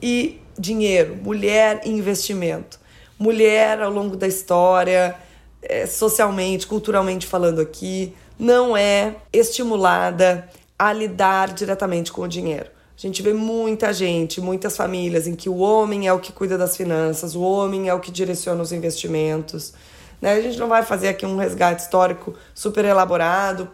e 0.00 0.40
dinheiro, 0.56 1.16
mulher 1.16 1.80
e 1.84 1.90
investimento. 1.90 2.78
Mulher 3.18 3.82
ao 3.82 3.90
longo 3.90 4.16
da 4.16 4.28
história, 4.28 5.16
é, 5.60 5.84
socialmente, 5.84 6.68
culturalmente 6.68 7.26
falando 7.26 7.60
aqui, 7.60 8.14
não 8.38 8.76
é 8.76 9.16
estimulada 9.32 10.48
a 10.78 10.92
lidar 10.92 11.52
diretamente 11.52 12.12
com 12.12 12.22
o 12.22 12.28
dinheiro. 12.28 12.70
A 12.96 13.00
gente 13.00 13.20
vê 13.20 13.32
muita 13.32 13.92
gente, 13.92 14.40
muitas 14.40 14.76
famílias 14.76 15.26
em 15.26 15.34
que 15.34 15.48
o 15.48 15.58
homem 15.58 16.06
é 16.06 16.12
o 16.12 16.20
que 16.20 16.32
cuida 16.32 16.56
das 16.56 16.76
finanças, 16.76 17.34
o 17.34 17.42
homem 17.42 17.88
é 17.88 17.94
o 17.94 17.98
que 17.98 18.12
direciona 18.12 18.62
os 18.62 18.70
investimentos. 18.70 19.72
Né? 20.20 20.34
A 20.34 20.40
gente 20.40 20.56
não 20.56 20.68
vai 20.68 20.84
fazer 20.84 21.08
aqui 21.08 21.26
um 21.26 21.36
resgate 21.36 21.82
histórico 21.82 22.34
super 22.54 22.84
elaborado, 22.84 23.68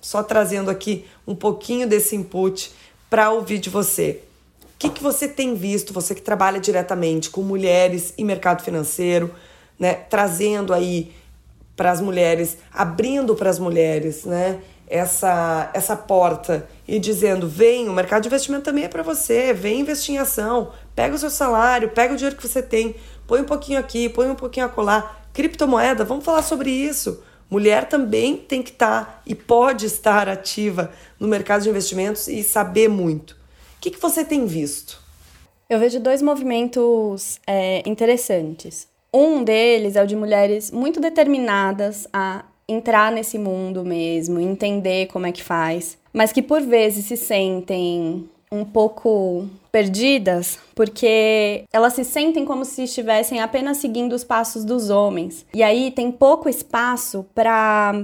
só 0.00 0.22
trazendo 0.22 0.70
aqui 0.70 1.04
um 1.26 1.34
pouquinho 1.34 1.86
desse 1.86 2.16
input 2.16 2.72
para 3.08 3.30
ouvir 3.30 3.58
de 3.58 3.68
você. 3.68 4.22
O 4.62 4.78
que, 4.78 4.88
que 4.88 5.02
você 5.02 5.28
tem 5.28 5.54
visto, 5.54 5.92
você 5.92 6.14
que 6.14 6.22
trabalha 6.22 6.58
diretamente 6.58 7.28
com 7.28 7.42
mulheres 7.42 8.14
e 8.16 8.24
mercado 8.24 8.62
financeiro, 8.62 9.34
né, 9.78 9.94
trazendo 9.94 10.72
aí 10.72 11.12
para 11.76 11.90
as 11.90 12.00
mulheres, 12.00 12.58
abrindo 12.72 13.34
para 13.34 13.50
as 13.50 13.58
mulheres, 13.58 14.24
né, 14.24 14.60
essa, 14.90 15.70
essa 15.72 15.96
porta 15.96 16.66
e 16.86 16.98
dizendo: 16.98 17.48
vem, 17.48 17.88
o 17.88 17.92
mercado 17.92 18.22
de 18.22 18.28
investimento 18.28 18.64
também 18.64 18.84
é 18.84 18.88
para 18.88 19.02
você, 19.02 19.52
vem 19.52 19.80
investir 19.80 20.16
em 20.16 20.18
ação, 20.18 20.72
pega 20.94 21.14
o 21.14 21.18
seu 21.18 21.30
salário, 21.30 21.90
pega 21.90 22.12
o 22.12 22.16
dinheiro 22.16 22.36
que 22.36 22.46
você 22.46 22.60
tem, 22.60 22.96
põe 23.26 23.40
um 23.40 23.44
pouquinho 23.44 23.78
aqui, 23.78 24.08
põe 24.08 24.28
um 24.28 24.34
pouquinho 24.34 24.66
acolá, 24.66 25.22
criptomoeda, 25.32 26.04
vamos 26.04 26.24
falar 26.24 26.42
sobre 26.42 26.70
isso. 26.70 27.22
Mulher 27.50 27.88
também 27.88 28.36
tem 28.36 28.62
que 28.62 28.70
estar 28.70 29.04
tá, 29.04 29.22
e 29.26 29.34
pode 29.34 29.86
estar 29.86 30.28
ativa 30.28 30.92
no 31.18 31.26
mercado 31.26 31.62
de 31.62 31.68
investimentos 31.68 32.28
e 32.28 32.44
saber 32.44 32.88
muito. 32.88 33.32
O 33.32 33.80
que, 33.80 33.90
que 33.90 34.00
você 34.00 34.24
tem 34.24 34.46
visto? 34.46 35.02
Eu 35.68 35.78
vejo 35.78 35.98
dois 35.98 36.22
movimentos 36.22 37.40
é, 37.46 37.82
interessantes. 37.88 38.86
Um 39.12 39.42
deles 39.42 39.96
é 39.96 40.02
o 40.02 40.06
de 40.06 40.14
mulheres 40.14 40.70
muito 40.70 41.00
determinadas 41.00 42.06
a 42.12 42.44
entrar 42.68 43.10
nesse 43.10 43.36
mundo 43.36 43.84
mesmo, 43.84 44.38
entender 44.38 45.06
como 45.08 45.26
é 45.26 45.32
que 45.32 45.42
faz, 45.42 45.98
mas 46.12 46.32
que 46.32 46.42
por 46.42 46.60
vezes 46.60 47.06
se 47.06 47.16
sentem 47.16 48.28
um 48.50 48.64
pouco 48.64 49.48
perdidas, 49.70 50.58
porque 50.74 51.64
elas 51.72 51.94
se 51.94 52.04
sentem 52.04 52.44
como 52.44 52.64
se 52.64 52.84
estivessem 52.84 53.40
apenas 53.40 53.78
seguindo 53.78 54.12
os 54.12 54.24
passos 54.24 54.64
dos 54.64 54.90
homens. 54.90 55.46
E 55.54 55.62
aí 55.62 55.90
tem 55.90 56.10
pouco 56.10 56.48
espaço 56.48 57.26
para 57.34 57.94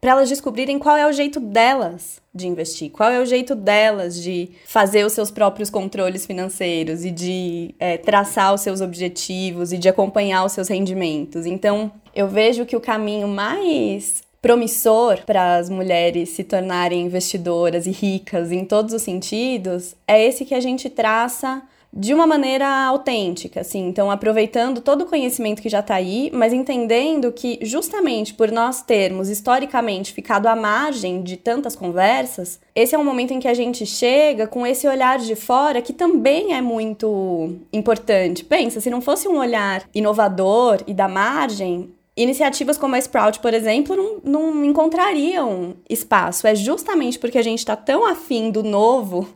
para 0.00 0.12
elas 0.12 0.28
descobrirem 0.28 0.78
qual 0.78 0.96
é 0.96 1.06
o 1.06 1.12
jeito 1.12 1.40
delas 1.40 2.20
de 2.32 2.46
investir, 2.46 2.90
qual 2.90 3.10
é 3.10 3.20
o 3.20 3.26
jeito 3.26 3.54
delas 3.54 4.22
de 4.22 4.50
fazer 4.64 5.04
os 5.04 5.12
seus 5.12 5.30
próprios 5.30 5.70
controles 5.70 6.24
financeiros 6.24 7.04
e 7.04 7.10
de 7.10 7.74
é, 7.78 7.96
traçar 7.96 8.54
os 8.54 8.60
seus 8.60 8.80
objetivos 8.80 9.72
e 9.72 9.78
de 9.78 9.88
acompanhar 9.88 10.44
os 10.44 10.52
seus 10.52 10.68
rendimentos. 10.68 11.46
Então, 11.46 11.90
eu 12.14 12.28
vejo 12.28 12.64
que 12.64 12.76
o 12.76 12.80
caminho 12.80 13.26
mais 13.26 14.22
promissor 14.40 15.24
para 15.26 15.56
as 15.56 15.68
mulheres 15.68 16.30
se 16.30 16.44
tornarem 16.44 17.06
investidoras 17.06 17.86
e 17.86 17.90
ricas 17.90 18.52
em 18.52 18.64
todos 18.64 18.94
os 18.94 19.02
sentidos 19.02 19.94
é 20.06 20.24
esse 20.24 20.44
que 20.44 20.54
a 20.54 20.60
gente 20.60 20.88
traça 20.88 21.62
de 21.92 22.12
uma 22.12 22.26
maneira 22.26 22.68
autêntica, 22.84 23.60
assim. 23.60 23.88
Então, 23.88 24.10
aproveitando 24.10 24.80
todo 24.80 25.02
o 25.02 25.06
conhecimento 25.06 25.62
que 25.62 25.68
já 25.68 25.80
está 25.80 25.94
aí, 25.94 26.30
mas 26.34 26.52
entendendo 26.52 27.32
que, 27.32 27.58
justamente 27.62 28.34
por 28.34 28.52
nós 28.52 28.82
termos 28.82 29.28
historicamente 29.28 30.12
ficado 30.12 30.46
à 30.46 30.54
margem 30.54 31.22
de 31.22 31.36
tantas 31.36 31.74
conversas, 31.74 32.60
esse 32.74 32.94
é 32.94 32.98
um 32.98 33.04
momento 33.04 33.32
em 33.32 33.40
que 33.40 33.48
a 33.48 33.54
gente 33.54 33.86
chega 33.86 34.46
com 34.46 34.66
esse 34.66 34.86
olhar 34.86 35.18
de 35.18 35.34
fora 35.34 35.80
que 35.80 35.92
também 35.92 36.54
é 36.54 36.60
muito 36.60 37.56
importante. 37.72 38.44
Pensa, 38.44 38.80
se 38.80 38.90
não 38.90 39.00
fosse 39.00 39.26
um 39.26 39.38
olhar 39.38 39.88
inovador 39.94 40.82
e 40.86 40.92
da 40.92 41.08
margem, 41.08 41.90
Iniciativas 42.18 42.76
como 42.76 42.96
a 42.96 42.98
Sprout, 42.98 43.38
por 43.38 43.54
exemplo, 43.54 43.94
não, 43.94 44.20
não 44.24 44.64
encontrariam 44.64 45.74
espaço. 45.88 46.48
É 46.48 46.54
justamente 46.54 47.16
porque 47.16 47.38
a 47.38 47.42
gente 47.42 47.60
está 47.60 47.76
tão 47.76 48.04
afim 48.04 48.50
do 48.50 48.64
novo 48.64 49.28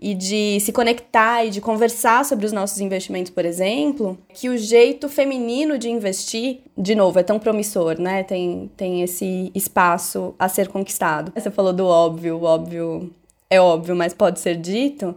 e 0.00 0.14
de 0.14 0.58
se 0.58 0.72
conectar 0.72 1.44
e 1.44 1.50
de 1.50 1.60
conversar 1.60 2.24
sobre 2.24 2.44
os 2.44 2.50
nossos 2.50 2.80
investimentos, 2.80 3.30
por 3.30 3.44
exemplo, 3.44 4.18
que 4.34 4.48
o 4.48 4.58
jeito 4.58 5.08
feminino 5.08 5.78
de 5.78 5.88
investir, 5.88 6.58
de 6.76 6.96
novo, 6.96 7.20
é 7.20 7.22
tão 7.22 7.38
promissor, 7.38 8.00
né? 8.00 8.24
Tem, 8.24 8.68
tem 8.76 9.02
esse 9.02 9.52
espaço 9.54 10.34
a 10.36 10.48
ser 10.48 10.66
conquistado. 10.66 11.32
Você 11.36 11.52
falou 11.52 11.72
do 11.72 11.86
óbvio, 11.86 12.38
o 12.38 12.42
óbvio 12.42 13.12
é 13.48 13.60
óbvio, 13.60 13.94
mas 13.94 14.12
pode 14.12 14.40
ser 14.40 14.56
dito. 14.56 15.14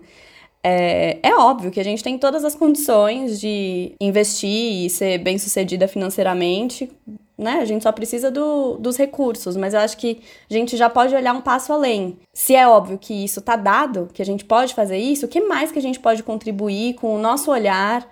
É, 0.70 1.20
é 1.24 1.34
óbvio 1.34 1.72
que 1.72 1.80
a 1.80 1.84
gente 1.84 2.04
tem 2.04 2.18
todas 2.18 2.44
as 2.44 2.54
condições 2.54 3.40
de 3.40 3.94
investir 4.02 4.86
e 4.86 4.90
ser 4.90 5.18
bem 5.18 5.38
sucedida 5.38 5.88
financeiramente, 5.88 6.92
né? 7.38 7.60
A 7.62 7.66
gente 7.66 7.84
só 7.84 7.92
precisa 7.94 8.30
do, 8.30 8.76
dos 8.78 8.98
recursos, 8.98 9.56
mas 9.56 9.74
eu 9.74 9.80
acho 9.80 9.96
que 9.96 10.20
a 10.50 10.54
gente 10.54 10.76
já 10.76 10.90
pode 10.90 11.16
olhar 11.16 11.34
um 11.34 11.40
passo 11.40 11.72
além. 11.72 12.18
Se 12.34 12.54
é 12.54 12.68
óbvio 12.68 12.98
que 12.98 13.14
isso 13.14 13.40
está 13.40 13.56
dado, 13.56 14.10
que 14.14 14.22
a 14.22 14.26
gente 14.26 14.44
pode 14.44 14.74
fazer 14.74 14.98
isso, 14.98 15.26
o 15.26 15.30
que 15.30 15.40
mais 15.40 15.72
que 15.72 15.80
a 15.80 15.82
gente 15.82 16.02
pode 16.02 16.22
contribuir 16.22 16.96
com 16.96 17.16
o 17.16 17.18
nosso 17.18 17.50
olhar, 17.50 18.06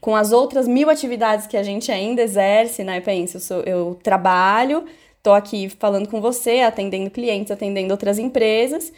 com 0.00 0.16
as 0.16 0.32
outras 0.32 0.66
mil 0.66 0.88
atividades 0.88 1.46
que 1.46 1.58
a 1.58 1.62
gente 1.62 1.92
ainda 1.92 2.22
exerce, 2.22 2.82
né? 2.84 3.02
Pensa, 3.02 3.36
eu, 3.36 3.40
sou, 3.40 3.60
eu 3.64 3.98
trabalho, 4.02 4.86
estou 5.18 5.34
aqui 5.34 5.68
falando 5.68 6.08
com 6.08 6.22
você, 6.22 6.60
atendendo 6.60 7.10
clientes, 7.10 7.50
atendendo 7.50 7.92
outras 7.92 8.18
empresas, 8.18 8.90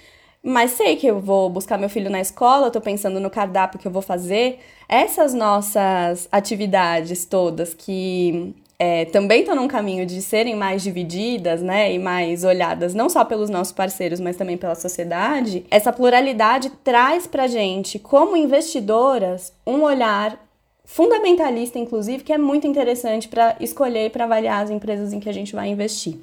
mas 0.43 0.73
sei 0.73 0.97
que 0.97 1.07
eu 1.07 1.21
vou 1.21 1.51
buscar 1.51 1.79
meu 1.79 1.89
filho 1.89 2.11
na 2.11 2.21
escola, 2.21 2.69
estou 2.69 2.81
pensando 2.81 3.21
no 3.21 3.31
cardápio 3.31 3.79
que 3.79 3.87
eu 3.87 3.93
vou 3.93 4.03
fazer. 4.03 4.59
Essas 4.89 5.35
nossas 5.35 6.29
atividades 6.33 7.25
todas 7.25 7.75
que 7.75 8.55
é, 8.79 9.05
também 9.05 9.41
estão 9.41 9.55
num 9.55 9.69
caminho 9.69 10.07
de 10.07 10.23
serem 10.23 10.57
mais 10.57 10.83
divididas, 10.83 11.61
né, 11.61 11.93
e 11.93 11.99
mais 11.99 12.45
olhadas 12.45 12.95
não 12.95 13.11
só 13.11 13.23
pelos 13.27 13.51
nossos 13.51 13.75
parceiros, 13.75 14.19
mas 14.19 14.37
também 14.37 14.57
pela 14.57 14.75
sociedade, 14.75 15.67
essa 15.71 15.93
pluralidade 15.93 16.71
traz 16.83 17.27
para 17.27 17.47
gente, 17.47 17.99
como 17.99 18.35
investidoras, 18.35 19.53
um 19.67 19.83
olhar 19.83 20.43
fundamentalista, 20.83 21.79
inclusive, 21.79 22.25
que 22.25 22.33
é 22.33 22.39
muito 22.39 22.67
interessante 22.67 23.29
para 23.29 23.55
escolher 23.61 24.07
e 24.07 24.11
para 24.11 24.25
avaliar 24.25 24.65
as 24.65 24.71
empresas 24.71 25.13
em 25.13 25.21
que 25.21 25.29
a 25.29 25.33
gente 25.33 25.55
vai 25.55 25.69
investir. 25.69 26.17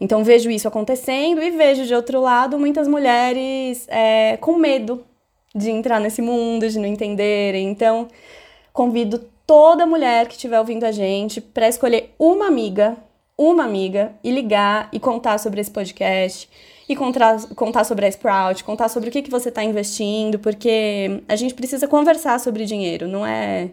Então 0.00 0.24
vejo 0.24 0.50
isso 0.50 0.66
acontecendo 0.66 1.42
e 1.42 1.50
vejo 1.50 1.84
de 1.84 1.94
outro 1.94 2.20
lado 2.20 2.58
muitas 2.58 2.88
mulheres 2.88 3.86
é, 3.88 4.38
com 4.38 4.56
medo 4.56 5.04
de 5.54 5.70
entrar 5.70 6.00
nesse 6.00 6.22
mundo, 6.22 6.68
de 6.68 6.78
não 6.78 6.86
entenderem. 6.86 7.68
Então 7.68 8.08
convido 8.72 9.18
toda 9.46 9.84
mulher 9.84 10.26
que 10.26 10.34
estiver 10.34 10.58
ouvindo 10.58 10.84
a 10.84 10.92
gente 10.92 11.40
para 11.40 11.68
escolher 11.68 12.14
uma 12.18 12.46
amiga, 12.46 12.96
uma 13.36 13.64
amiga, 13.64 14.12
e 14.22 14.30
ligar 14.30 14.88
e 14.92 15.00
contar 15.00 15.38
sobre 15.38 15.60
esse 15.60 15.70
podcast, 15.70 16.48
e 16.88 16.94
contar, 16.94 17.40
contar 17.56 17.84
sobre 17.84 18.06
a 18.06 18.08
Sprout, 18.08 18.62
contar 18.64 18.88
sobre 18.88 19.08
o 19.08 19.12
que, 19.12 19.22
que 19.22 19.30
você 19.30 19.48
está 19.48 19.64
investindo, 19.64 20.38
porque 20.38 21.22
a 21.28 21.36
gente 21.36 21.54
precisa 21.54 21.88
conversar 21.88 22.38
sobre 22.38 22.64
dinheiro, 22.64 23.08
não 23.08 23.26
é, 23.26 23.70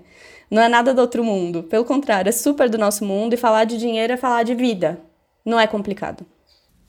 não 0.49 0.61
é 0.61 0.67
nada 0.67 0.93
do 0.93 1.01
outro 1.01 1.23
mundo. 1.23 1.63
Pelo 1.63 1.85
contrário, 1.85 2.29
é 2.29 2.31
super 2.31 2.69
do 2.69 2.77
nosso 2.77 3.05
mundo, 3.05 3.33
e 3.33 3.37
falar 3.37 3.65
de 3.65 3.77
dinheiro 3.77 4.13
é 4.13 4.17
falar 4.17 4.43
de 4.43 4.55
vida. 4.55 4.99
Não 5.47 5.57
é 5.57 5.65
complicado. 5.65 6.25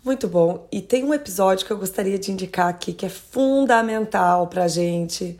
Muito 0.04 0.26
bom. 0.26 0.66
E 0.72 0.82
tem 0.82 1.04
um 1.04 1.14
episódio 1.14 1.64
que 1.64 1.72
eu 1.72 1.78
gostaria 1.78 2.18
de 2.18 2.32
indicar 2.32 2.66
aqui 2.66 2.92
que 2.92 3.06
é 3.06 3.08
fundamental 3.08 4.48
pra 4.48 4.66
gente 4.66 5.38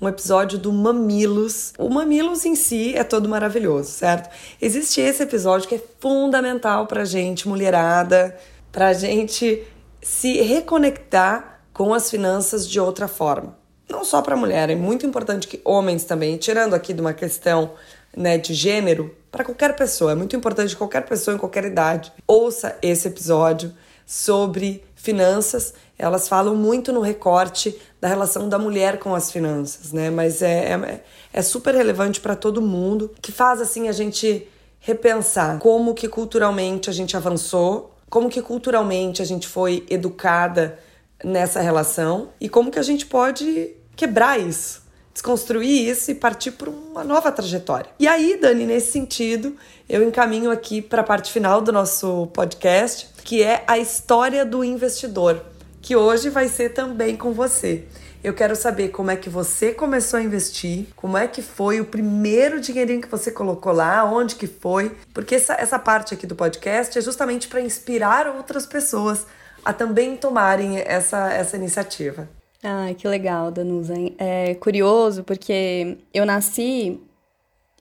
um 0.00 0.08
episódio 0.08 0.56
do 0.56 0.72
Mamilos. 0.72 1.72
O 1.76 1.88
Mamilos 1.88 2.44
em 2.44 2.54
si 2.54 2.94
é 2.94 3.02
todo 3.02 3.28
maravilhoso, 3.28 3.90
certo? 3.90 4.30
Existe 4.62 5.00
esse 5.00 5.24
episódio 5.24 5.68
que 5.68 5.74
é 5.74 5.82
fundamental 5.98 6.86
pra 6.86 7.04
gente, 7.04 7.48
mulherada, 7.48 8.38
pra 8.70 8.92
gente 8.92 9.66
se 10.00 10.40
reconectar 10.40 11.62
com 11.72 11.92
as 11.92 12.08
finanças 12.08 12.64
de 12.68 12.78
outra 12.78 13.08
forma. 13.08 13.58
Não 13.88 14.04
só 14.04 14.22
para 14.22 14.36
mulher, 14.36 14.70
é 14.70 14.76
muito 14.76 15.04
importante 15.04 15.48
que 15.48 15.60
homens 15.64 16.04
também, 16.04 16.36
tirando 16.36 16.74
aqui 16.74 16.94
de 16.94 17.00
uma 17.00 17.12
questão 17.12 17.72
né, 18.16 18.38
de 18.38 18.54
gênero, 18.54 19.14
para 19.30 19.44
qualquer 19.44 19.76
pessoa, 19.76 20.12
é 20.12 20.14
muito 20.14 20.34
importante 20.34 20.70
que 20.70 20.76
qualquer 20.76 21.06
pessoa 21.06 21.34
em 21.34 21.38
qualquer 21.38 21.64
idade 21.64 22.12
ouça 22.26 22.76
esse 22.82 23.06
episódio 23.06 23.72
sobre 24.04 24.82
finanças. 24.96 25.72
Elas 25.96 26.26
falam 26.26 26.56
muito 26.56 26.92
no 26.92 27.00
recorte 27.00 27.78
da 28.00 28.08
relação 28.08 28.48
da 28.48 28.58
mulher 28.58 28.98
com 28.98 29.14
as 29.14 29.30
finanças, 29.30 29.92
né? 29.92 30.10
Mas 30.10 30.42
é, 30.42 30.72
é, 30.72 31.04
é 31.32 31.42
super 31.42 31.74
relevante 31.74 32.20
para 32.20 32.34
todo 32.34 32.60
mundo, 32.60 33.14
que 33.22 33.30
faz 33.30 33.60
assim 33.60 33.88
a 33.88 33.92
gente 33.92 34.48
repensar 34.80 35.58
como 35.58 35.94
que 35.94 36.08
culturalmente 36.08 36.90
a 36.90 36.92
gente 36.92 37.16
avançou, 37.16 37.94
como 38.08 38.28
que 38.28 38.42
culturalmente 38.42 39.22
a 39.22 39.24
gente 39.24 39.46
foi 39.46 39.86
educada 39.88 40.78
nessa 41.22 41.60
relação 41.60 42.30
e 42.40 42.48
como 42.48 42.70
que 42.70 42.78
a 42.78 42.82
gente 42.82 43.06
pode 43.06 43.76
quebrar 43.94 44.40
isso, 44.40 44.79
desconstruir 45.12 45.88
isso 45.88 46.10
e 46.10 46.14
partir 46.14 46.52
para 46.52 46.70
uma 46.70 47.04
nova 47.04 47.30
trajetória. 47.32 47.90
E 47.98 48.06
aí, 48.06 48.38
Dani, 48.40 48.64
nesse 48.64 48.92
sentido, 48.92 49.56
eu 49.88 50.02
encaminho 50.02 50.50
aqui 50.50 50.80
para 50.80 51.02
a 51.02 51.04
parte 51.04 51.32
final 51.32 51.60
do 51.60 51.72
nosso 51.72 52.28
podcast, 52.28 53.08
que 53.24 53.42
é 53.42 53.64
a 53.66 53.78
história 53.78 54.44
do 54.44 54.62
investidor 54.64 55.44
que 55.82 55.96
hoje 55.96 56.28
vai 56.28 56.48
ser 56.48 56.70
também 56.70 57.16
com 57.16 57.32
você. 57.32 57.84
Eu 58.22 58.34
quero 58.34 58.54
saber 58.54 58.88
como 58.88 59.10
é 59.10 59.16
que 59.16 59.30
você 59.30 59.72
começou 59.72 60.18
a 60.18 60.22
investir, 60.22 60.88
como 60.94 61.16
é 61.16 61.26
que 61.26 61.40
foi 61.40 61.80
o 61.80 61.86
primeiro 61.86 62.60
dinheirinho 62.60 63.00
que 63.00 63.08
você 63.08 63.30
colocou 63.30 63.72
lá, 63.72 64.04
onde 64.04 64.34
que 64.34 64.46
foi, 64.46 64.94
porque 65.14 65.36
essa, 65.36 65.54
essa 65.54 65.78
parte 65.78 66.12
aqui 66.12 66.26
do 66.26 66.36
podcast 66.36 66.98
é 66.98 67.00
justamente 67.00 67.48
para 67.48 67.62
inspirar 67.62 68.26
outras 68.26 68.66
pessoas 68.66 69.26
a 69.64 69.72
também 69.72 70.16
tomarem 70.16 70.78
essa, 70.78 71.32
essa 71.32 71.56
iniciativa. 71.56 72.28
Ai, 72.62 72.94
que 72.94 73.08
legal, 73.08 73.50
Danusa. 73.50 73.94
É 74.18 74.54
curioso 74.54 75.24
porque 75.24 75.98
eu 76.12 76.26
nasci 76.26 77.00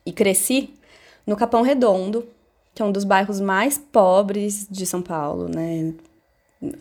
e 0.05 0.11
cresci 0.11 0.73
no 1.27 1.35
Capão 1.35 1.61
Redondo, 1.61 2.25
que 2.73 2.81
é 2.81 2.85
um 2.85 2.91
dos 2.91 3.03
bairros 3.03 3.39
mais 3.39 3.77
pobres 3.77 4.67
de 4.69 4.85
São 4.85 5.01
Paulo, 5.01 5.49
né? 5.49 5.93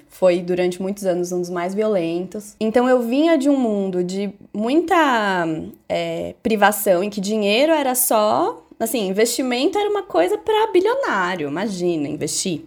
foi 0.08 0.40
durante 0.40 0.82
muitos 0.82 1.06
anos 1.06 1.30
um 1.30 1.40
dos 1.40 1.50
mais 1.50 1.74
violentos. 1.74 2.56
Então 2.58 2.88
eu 2.88 3.02
vinha 3.02 3.38
de 3.38 3.48
um 3.48 3.56
mundo 3.56 4.02
de 4.02 4.30
muita 4.52 5.46
é, 5.88 6.34
privação, 6.42 7.02
em 7.02 7.10
que 7.10 7.20
dinheiro 7.20 7.72
era 7.72 7.94
só. 7.94 8.64
Assim, 8.78 9.08
investimento 9.08 9.78
era 9.78 9.90
uma 9.90 10.02
coisa 10.02 10.38
para 10.38 10.72
bilionário, 10.72 11.48
imagina, 11.48 12.08
investir. 12.08 12.64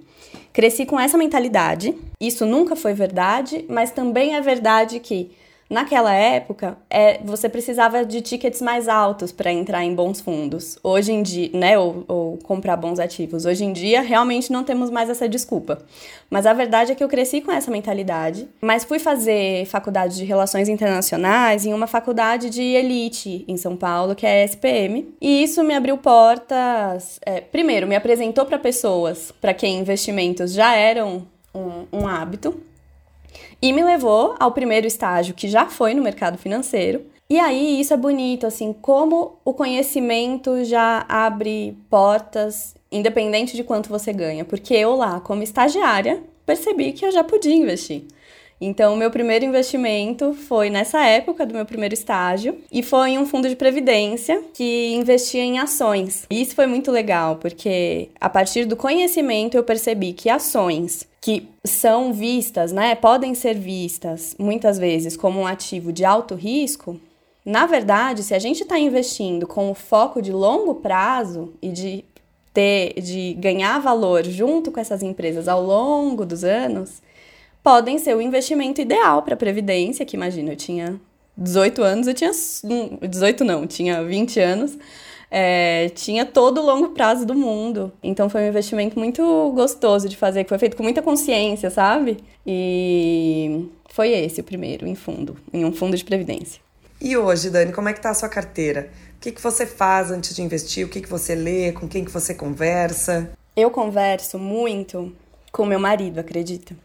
Cresci 0.54 0.86
com 0.86 1.00
essa 1.00 1.18
mentalidade. 1.18 1.96
Isso 2.20 2.46
nunca 2.46 2.76
foi 2.76 2.94
verdade, 2.94 3.66
mas 3.70 3.92
também 3.92 4.36
é 4.36 4.42
verdade 4.42 5.00
que 5.00 5.32
Naquela 5.72 6.14
época, 6.14 6.78
é, 6.90 7.22
você 7.24 7.48
precisava 7.48 8.04
de 8.04 8.20
tickets 8.20 8.62
mais 8.62 8.90
altos 8.90 9.32
para 9.32 9.50
entrar 9.54 9.86
em 9.86 9.96
bons 9.96 10.20
fundos. 10.20 10.78
Hoje 10.84 11.14
em 11.14 11.24
dia, 11.24 11.50
né, 11.54 11.80
ou, 11.80 12.04
ou, 12.10 12.38
comprar 12.44 12.76
bons 12.76 13.00
ativos. 13.00 13.46
Hoje 13.46 13.64
em 13.64 13.72
dia, 13.72 14.02
realmente 14.02 14.52
não 14.52 14.66
temos 14.66 14.90
mais 14.90 15.10
essa 15.10 15.30
desculpa. 15.30 15.82
Mas 16.30 16.46
a 16.46 16.52
verdade 16.52 16.92
é 16.92 16.96
que 16.96 17.02
eu 17.02 17.08
cresci 17.08 17.40
com 17.40 17.54
essa 17.54 17.72
mentalidade, 17.72 18.50
mas 18.60 18.84
fui 18.84 19.00
fazer 19.00 19.66
faculdade 19.66 20.18
de 20.18 20.26
Relações 20.26 20.68
Internacionais 20.68 21.66
em 21.66 21.74
uma 21.74 21.88
faculdade 21.88 22.50
de 22.50 22.64
elite 22.64 23.46
em 23.48 23.56
São 23.56 23.78
Paulo, 23.78 24.14
que 24.14 24.26
é 24.26 24.42
a 24.42 24.44
SPM. 24.44 25.08
E 25.22 25.42
isso 25.42 25.64
me 25.64 25.74
abriu 25.74 25.98
portas. 25.98 27.18
É, 27.26 27.40
primeiro, 27.40 27.88
me 27.88 27.96
apresentou 27.96 28.46
para 28.46 28.60
pessoas 28.60 29.32
para 29.40 29.54
quem 29.54 29.80
investimentos 29.80 30.52
já 30.52 30.76
eram 30.76 31.26
um, 31.56 31.86
um 31.94 32.08
hábito 32.08 32.62
e 33.62 33.72
me 33.72 33.84
levou 33.84 34.36
ao 34.40 34.52
primeiro 34.52 34.88
estágio, 34.88 35.36
que 35.36 35.48
já 35.48 35.68
foi 35.68 35.94
no 35.94 36.02
mercado 36.02 36.38
financeiro. 36.38 37.06
E 37.30 37.40
aí 37.40 37.80
isso 37.80 37.94
é 37.94 37.98
bonito, 37.98 38.46
assim, 38.46 38.74
como 38.74 39.38
o 39.46 39.54
conhecimento 39.54 40.66
já 40.66 41.06
abre 41.08 41.78
portas, 41.90 42.76
independente 42.92 43.56
de 43.56 43.64
quanto 43.64 43.90
você 43.90 44.12
ganha. 44.12 44.44
Porque 44.44 44.74
eu 44.74 44.96
lá, 44.96 45.20
como 45.22 45.44
estagiária, 45.44 46.22
percebi 46.46 46.92
que 46.92 47.06
eu 47.06 47.12
já 47.12 47.24
podia 47.24 47.56
investir. 47.56 48.04
Então, 48.62 48.94
o 48.94 48.98
meu 48.98 49.10
primeiro 49.10 49.44
investimento 49.44 50.34
foi 50.34 50.70
nessa 50.70 51.04
época 51.04 51.48
do 51.48 51.54
meu 51.56 51.66
primeiro 51.66 51.96
estágio 51.96 52.60
e 52.72 52.84
foi 52.84 53.12
em 53.12 53.18
um 53.18 53.26
fundo 53.26 53.50
de 53.50 53.56
previdência 53.56 54.44
que 54.54 54.94
investia 54.94 55.42
em 55.42 55.58
ações. 55.58 56.28
E 56.30 56.40
isso 56.42 56.54
foi 56.54 56.68
muito 56.68 56.92
legal, 56.92 57.38
porque 57.38 58.10
a 58.20 58.30
partir 58.30 58.66
do 58.66 58.76
conhecimento 58.76 59.56
eu 59.58 59.64
percebi 59.64 60.14
que 60.14 60.30
ações 60.30 61.10
que 61.20 61.48
são 61.64 62.14
vistas, 62.14 62.72
né, 62.72 62.96
podem 62.96 63.34
ser 63.36 63.56
vistas 63.56 64.36
muitas 64.40 64.78
vezes 64.78 65.18
como 65.18 65.40
um 65.40 65.48
ativo 65.48 65.92
de 65.92 66.06
alto 66.06 66.36
risco, 66.36 67.00
Na 67.46 67.66
verdade, 67.66 68.22
se 68.22 68.36
a 68.36 68.40
gente 68.40 68.62
está 68.62 68.78
investindo 68.78 69.48
com 69.48 69.72
o 69.72 69.74
foco 69.74 70.22
de 70.22 70.32
longo 70.32 70.76
prazo 70.76 71.54
e 71.60 71.70
de 71.70 72.06
ter, 72.54 72.94
de 73.02 73.34
ganhar 73.34 73.80
valor 73.80 74.24
junto 74.26 74.72
com 74.72 74.80
essas 74.80 75.02
empresas 75.02 75.48
ao 75.48 75.64
longo 75.64 76.24
dos 76.26 76.44
anos, 76.44 77.02
podem 77.64 77.98
ser 77.98 78.16
o 78.16 78.22
investimento 78.22 78.82
ideal 78.82 79.22
para 79.24 79.34
a 79.34 79.38
Previdência, 79.38 80.06
que 80.06 80.16
imagina, 80.16 80.52
eu 80.52 80.56
tinha 80.56 81.00
18 81.38 81.82
anos, 81.82 82.08
eu 82.08 82.14
tinha. 82.14 82.32
18 83.02 83.44
não, 83.44 83.66
tinha 83.68 84.04
20 84.04 84.40
anos. 84.40 84.78
É, 85.34 85.88
tinha 85.96 86.26
todo 86.26 86.60
o 86.60 86.66
longo 86.66 86.90
prazo 86.90 87.26
do 87.26 87.34
mundo. 87.34 87.92
Então 88.04 88.30
foi 88.30 88.42
um 88.42 88.48
investimento 88.48 89.00
muito 89.00 89.52
gostoso 89.56 90.10
de 90.10 90.18
fazer, 90.18 90.44
que 90.44 90.50
foi 90.50 90.60
feito 90.60 90.76
com 90.76 90.84
muita 90.84 91.02
consciência, 91.02 91.70
sabe? 91.70 92.18
E 92.46 93.70
foi 93.90 94.10
esse 94.10 94.42
o 94.42 94.44
primeiro, 94.44 94.86
em 94.86 94.96
fundo, 94.96 95.38
em 95.54 95.64
um 95.64 95.72
fundo 95.72 95.96
de 95.96 96.04
previdência. 96.04 96.62
E 97.00 97.16
hoje, 97.16 97.50
Dani, 97.50 97.72
como 97.72 97.88
é 97.88 97.94
que 97.94 98.02
tá 98.02 98.10
a 98.10 98.14
sua 98.14 98.28
carteira? 98.28 98.90
O 99.18 99.22
que, 99.22 99.32
que 99.32 99.42
você 99.42 99.66
faz 99.66 100.12
antes 100.12 100.36
de 100.36 100.42
investir? 100.42 100.86
O 100.86 100.90
que, 100.90 101.00
que 101.00 101.10
você 101.10 101.34
lê? 101.34 101.72
Com 101.72 101.88
quem 101.88 102.04
que 102.04 102.12
você 102.12 102.34
conversa? 102.34 103.32
Eu 103.56 103.72
converso 103.72 104.38
muito 104.38 105.14
com 105.52 105.66
meu 105.66 105.80
marido, 105.80 106.20
acredita? 106.20 106.76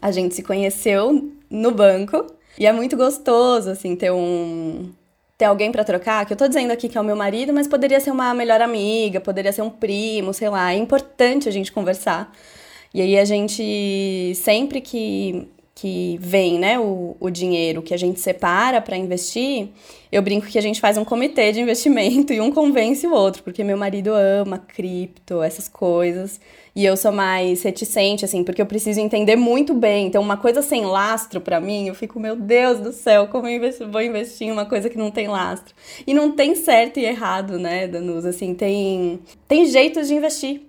A 0.00 0.10
gente 0.10 0.34
se 0.34 0.42
conheceu 0.42 1.32
no 1.50 1.70
banco 1.70 2.26
e 2.58 2.66
é 2.66 2.72
muito 2.72 2.96
gostoso, 2.96 3.70
assim, 3.70 3.94
ter 3.96 4.10
um. 4.10 4.90
ter 5.36 5.44
alguém 5.46 5.70
para 5.70 5.84
trocar. 5.84 6.24
Que 6.26 6.32
eu 6.32 6.36
tô 6.36 6.48
dizendo 6.48 6.70
aqui 6.70 6.88
que 6.88 6.96
é 6.96 7.00
o 7.00 7.04
meu 7.04 7.16
marido, 7.16 7.52
mas 7.52 7.66
poderia 7.68 8.00
ser 8.00 8.10
uma 8.10 8.32
melhor 8.34 8.60
amiga, 8.60 9.20
poderia 9.20 9.52
ser 9.52 9.62
um 9.62 9.70
primo, 9.70 10.32
sei 10.32 10.48
lá. 10.48 10.72
É 10.72 10.76
importante 10.76 11.48
a 11.48 11.52
gente 11.52 11.72
conversar. 11.72 12.32
E 12.94 13.02
aí 13.02 13.18
a 13.18 13.24
gente, 13.24 14.32
sempre 14.36 14.80
que 14.80 15.48
que 15.76 16.16
vem, 16.22 16.58
né, 16.58 16.80
o, 16.80 17.14
o 17.20 17.28
dinheiro 17.28 17.82
que 17.82 17.92
a 17.92 17.98
gente 17.98 18.18
separa 18.18 18.80
para 18.80 18.96
investir, 18.96 19.68
eu 20.10 20.22
brinco 20.22 20.46
que 20.46 20.56
a 20.56 20.62
gente 20.62 20.80
faz 20.80 20.96
um 20.96 21.04
comitê 21.04 21.52
de 21.52 21.60
investimento 21.60 22.32
e 22.34 22.40
um 22.40 22.50
convence 22.50 23.06
o 23.06 23.12
outro, 23.12 23.42
porque 23.42 23.62
meu 23.62 23.76
marido 23.76 24.10
ama 24.14 24.56
cripto, 24.56 25.42
essas 25.42 25.68
coisas, 25.68 26.40
e 26.74 26.82
eu 26.82 26.96
sou 26.96 27.12
mais 27.12 27.62
reticente, 27.62 28.24
assim, 28.24 28.42
porque 28.42 28.62
eu 28.62 28.64
preciso 28.64 29.00
entender 29.00 29.36
muito 29.36 29.74
bem. 29.74 30.06
Então, 30.06 30.22
uma 30.22 30.38
coisa 30.38 30.62
sem 30.62 30.86
lastro 30.86 31.42
para 31.42 31.60
mim, 31.60 31.88
eu 31.88 31.94
fico, 31.94 32.18
meu 32.18 32.36
Deus 32.36 32.80
do 32.80 32.92
céu, 32.92 33.28
como 33.28 33.46
eu 33.46 33.60
vou 33.92 34.00
investir 34.00 34.48
em 34.48 34.52
uma 34.52 34.64
coisa 34.64 34.88
que 34.88 34.96
não 34.96 35.10
tem 35.10 35.28
lastro? 35.28 35.74
E 36.06 36.14
não 36.14 36.32
tem 36.32 36.54
certo 36.54 36.98
e 36.98 37.04
errado, 37.04 37.58
né, 37.58 37.86
Danus? 37.86 38.24
Assim, 38.24 38.54
tem, 38.54 39.20
tem 39.46 39.66
jeitos 39.66 40.08
de 40.08 40.14
investir. 40.14 40.62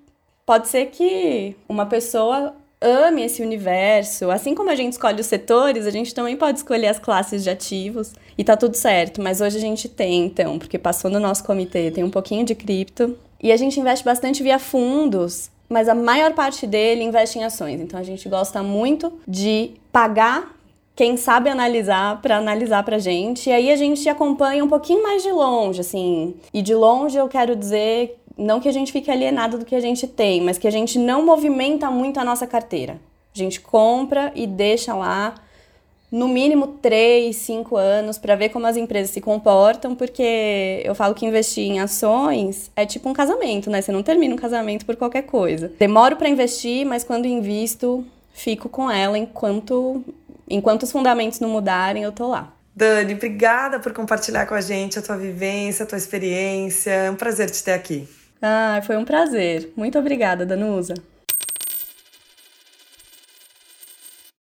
Pode 0.46 0.68
ser 0.68 0.88
que 0.88 1.56
uma 1.70 1.86
pessoa 1.86 2.54
ame 2.82 3.24
esse 3.24 3.42
universo. 3.42 4.30
Assim 4.30 4.54
como 4.54 4.70
a 4.70 4.76
gente 4.76 4.94
escolhe 4.94 5.22
os 5.22 5.28
setores, 5.28 5.86
a 5.86 5.92
gente 5.92 6.14
também 6.14 6.36
pode 6.36 6.60
escolher 6.60 6.88
as 6.88 7.00
classes 7.00 7.44
de 7.44 7.50
ativos 7.50 8.14
e 8.38 8.44
tá 8.44 8.56
tudo 8.56 8.76
certo. 8.76 9.22
Mas 9.22 9.42
hoje 9.42 9.58
a 9.58 9.62
gente 9.62 9.90
tem, 9.90 10.26
então, 10.26 10.60
porque 10.60 10.78
passou 10.78 11.10
no 11.10 11.20
nosso 11.20 11.44
comitê, 11.44 11.92
tem 11.92 12.04
um 12.04 12.10
pouquinho 12.10 12.46
de 12.46 12.56
cripto. 12.56 13.18
E 13.42 13.52
a 13.52 13.58
gente 13.58 13.80
investe 13.80 14.04
bastante 14.04 14.42
via 14.42 14.58
fundos, 14.58 15.52
mas 15.70 15.88
a 15.88 15.96
maior 15.96 16.34
parte 16.34 16.66
dele 16.66 17.04
investe 17.04 17.38
em 17.38 17.44
ações. 17.44 17.80
Então 17.80 18.00
a 18.00 18.04
gente 18.04 18.28
gosta 18.28 18.64
muito 18.64 19.14
de 19.28 19.72
pagar 19.92 20.56
quem 20.96 21.16
sabe 21.16 21.48
analisar 21.48 22.20
para 22.24 22.38
analisar 22.38 22.84
pra 22.84 22.98
gente. 22.98 23.50
E 23.50 23.54
aí 23.54 23.72
a 23.72 23.76
gente 23.76 24.10
acompanha 24.10 24.66
um 24.66 24.68
pouquinho 24.68 25.04
mais 25.04 25.22
de 25.22 25.32
longe, 25.32 25.82
assim. 25.82 26.36
E 26.52 26.62
de 26.64 26.74
longe 26.74 27.16
eu 27.16 27.28
quero 27.28 27.56
dizer 27.56 28.18
não 28.38 28.60
que 28.60 28.70
a 28.70 28.72
gente 28.72 28.92
fique 28.92 29.10
alienado 29.10 29.58
do 29.58 29.66
que 29.66 29.76
a 29.76 29.80
gente 29.80 30.08
tem, 30.08 30.42
mas 30.42 30.58
que 30.58 30.68
a 30.68 30.72
gente 30.72 31.00
não 31.00 31.26
movimenta 31.26 31.90
muito 31.90 32.20
a 32.20 32.24
nossa 32.24 32.46
carteira. 32.46 33.00
A 33.36 33.38
gente 33.38 33.60
compra 33.60 34.32
e 34.36 34.46
deixa 34.46 34.94
lá 34.94 35.36
no 36.12 36.28
mínimo 36.28 36.68
3, 36.82 37.36
5 37.36 37.76
anos 37.76 38.18
para 38.18 38.36
ver 38.36 38.50
como 38.50 38.66
as 38.66 38.78
empresas 38.78 39.12
se 39.12 39.20
comportam, 39.20 39.96
porque 39.96 40.82
eu 40.86 40.96
falo 40.96 41.14
que 41.14 41.26
investir 41.26 41.66
em 41.66 41.80
ações 41.80 42.72
é 42.76 42.86
tipo 42.86 43.10
um 43.10 43.14
casamento, 43.14 43.70
né? 43.70 43.82
Você 43.82 43.92
não 43.92 44.02
termina 44.02 44.34
um 44.34 44.38
casamento 44.38 44.86
por 44.86 44.96
qualquer 44.96 45.24
coisa. 45.24 45.72
Demoro 45.78 46.16
para 46.16 46.30
investir, 46.30 46.86
mas 46.86 47.04
quando 47.04 47.26
invisto, 47.26 48.06
fico 48.34 48.70
com 48.70 48.90
ela 48.90 49.18
enquanto 49.18 50.04
enquanto 50.50 50.84
os 50.84 50.92
fundamentos 50.92 51.40
não 51.40 51.50
mudarem, 51.50 52.04
eu 52.04 52.12
tô 52.12 52.28
lá. 52.28 52.54
Dani, 52.74 53.16
obrigada 53.16 53.80
por 53.80 53.92
compartilhar 53.92 54.46
com 54.46 54.54
a 54.54 54.62
gente 54.62 54.98
a 55.00 55.02
tua 55.02 55.18
vivência, 55.18 55.84
a 55.84 55.86
tua 55.86 55.98
experiência. 55.98 56.92
É 56.92 57.12
um 57.12 57.16
prazer 57.16 57.50
te 57.50 57.64
ter 57.64 57.74
aqui. 57.74 58.08
Ah, 58.42 58.82
foi 58.86 58.98
um 58.98 59.06
prazer. 59.06 59.72
Muito 59.76 59.98
obrigada, 59.98 60.46
Danusa. 60.46 60.94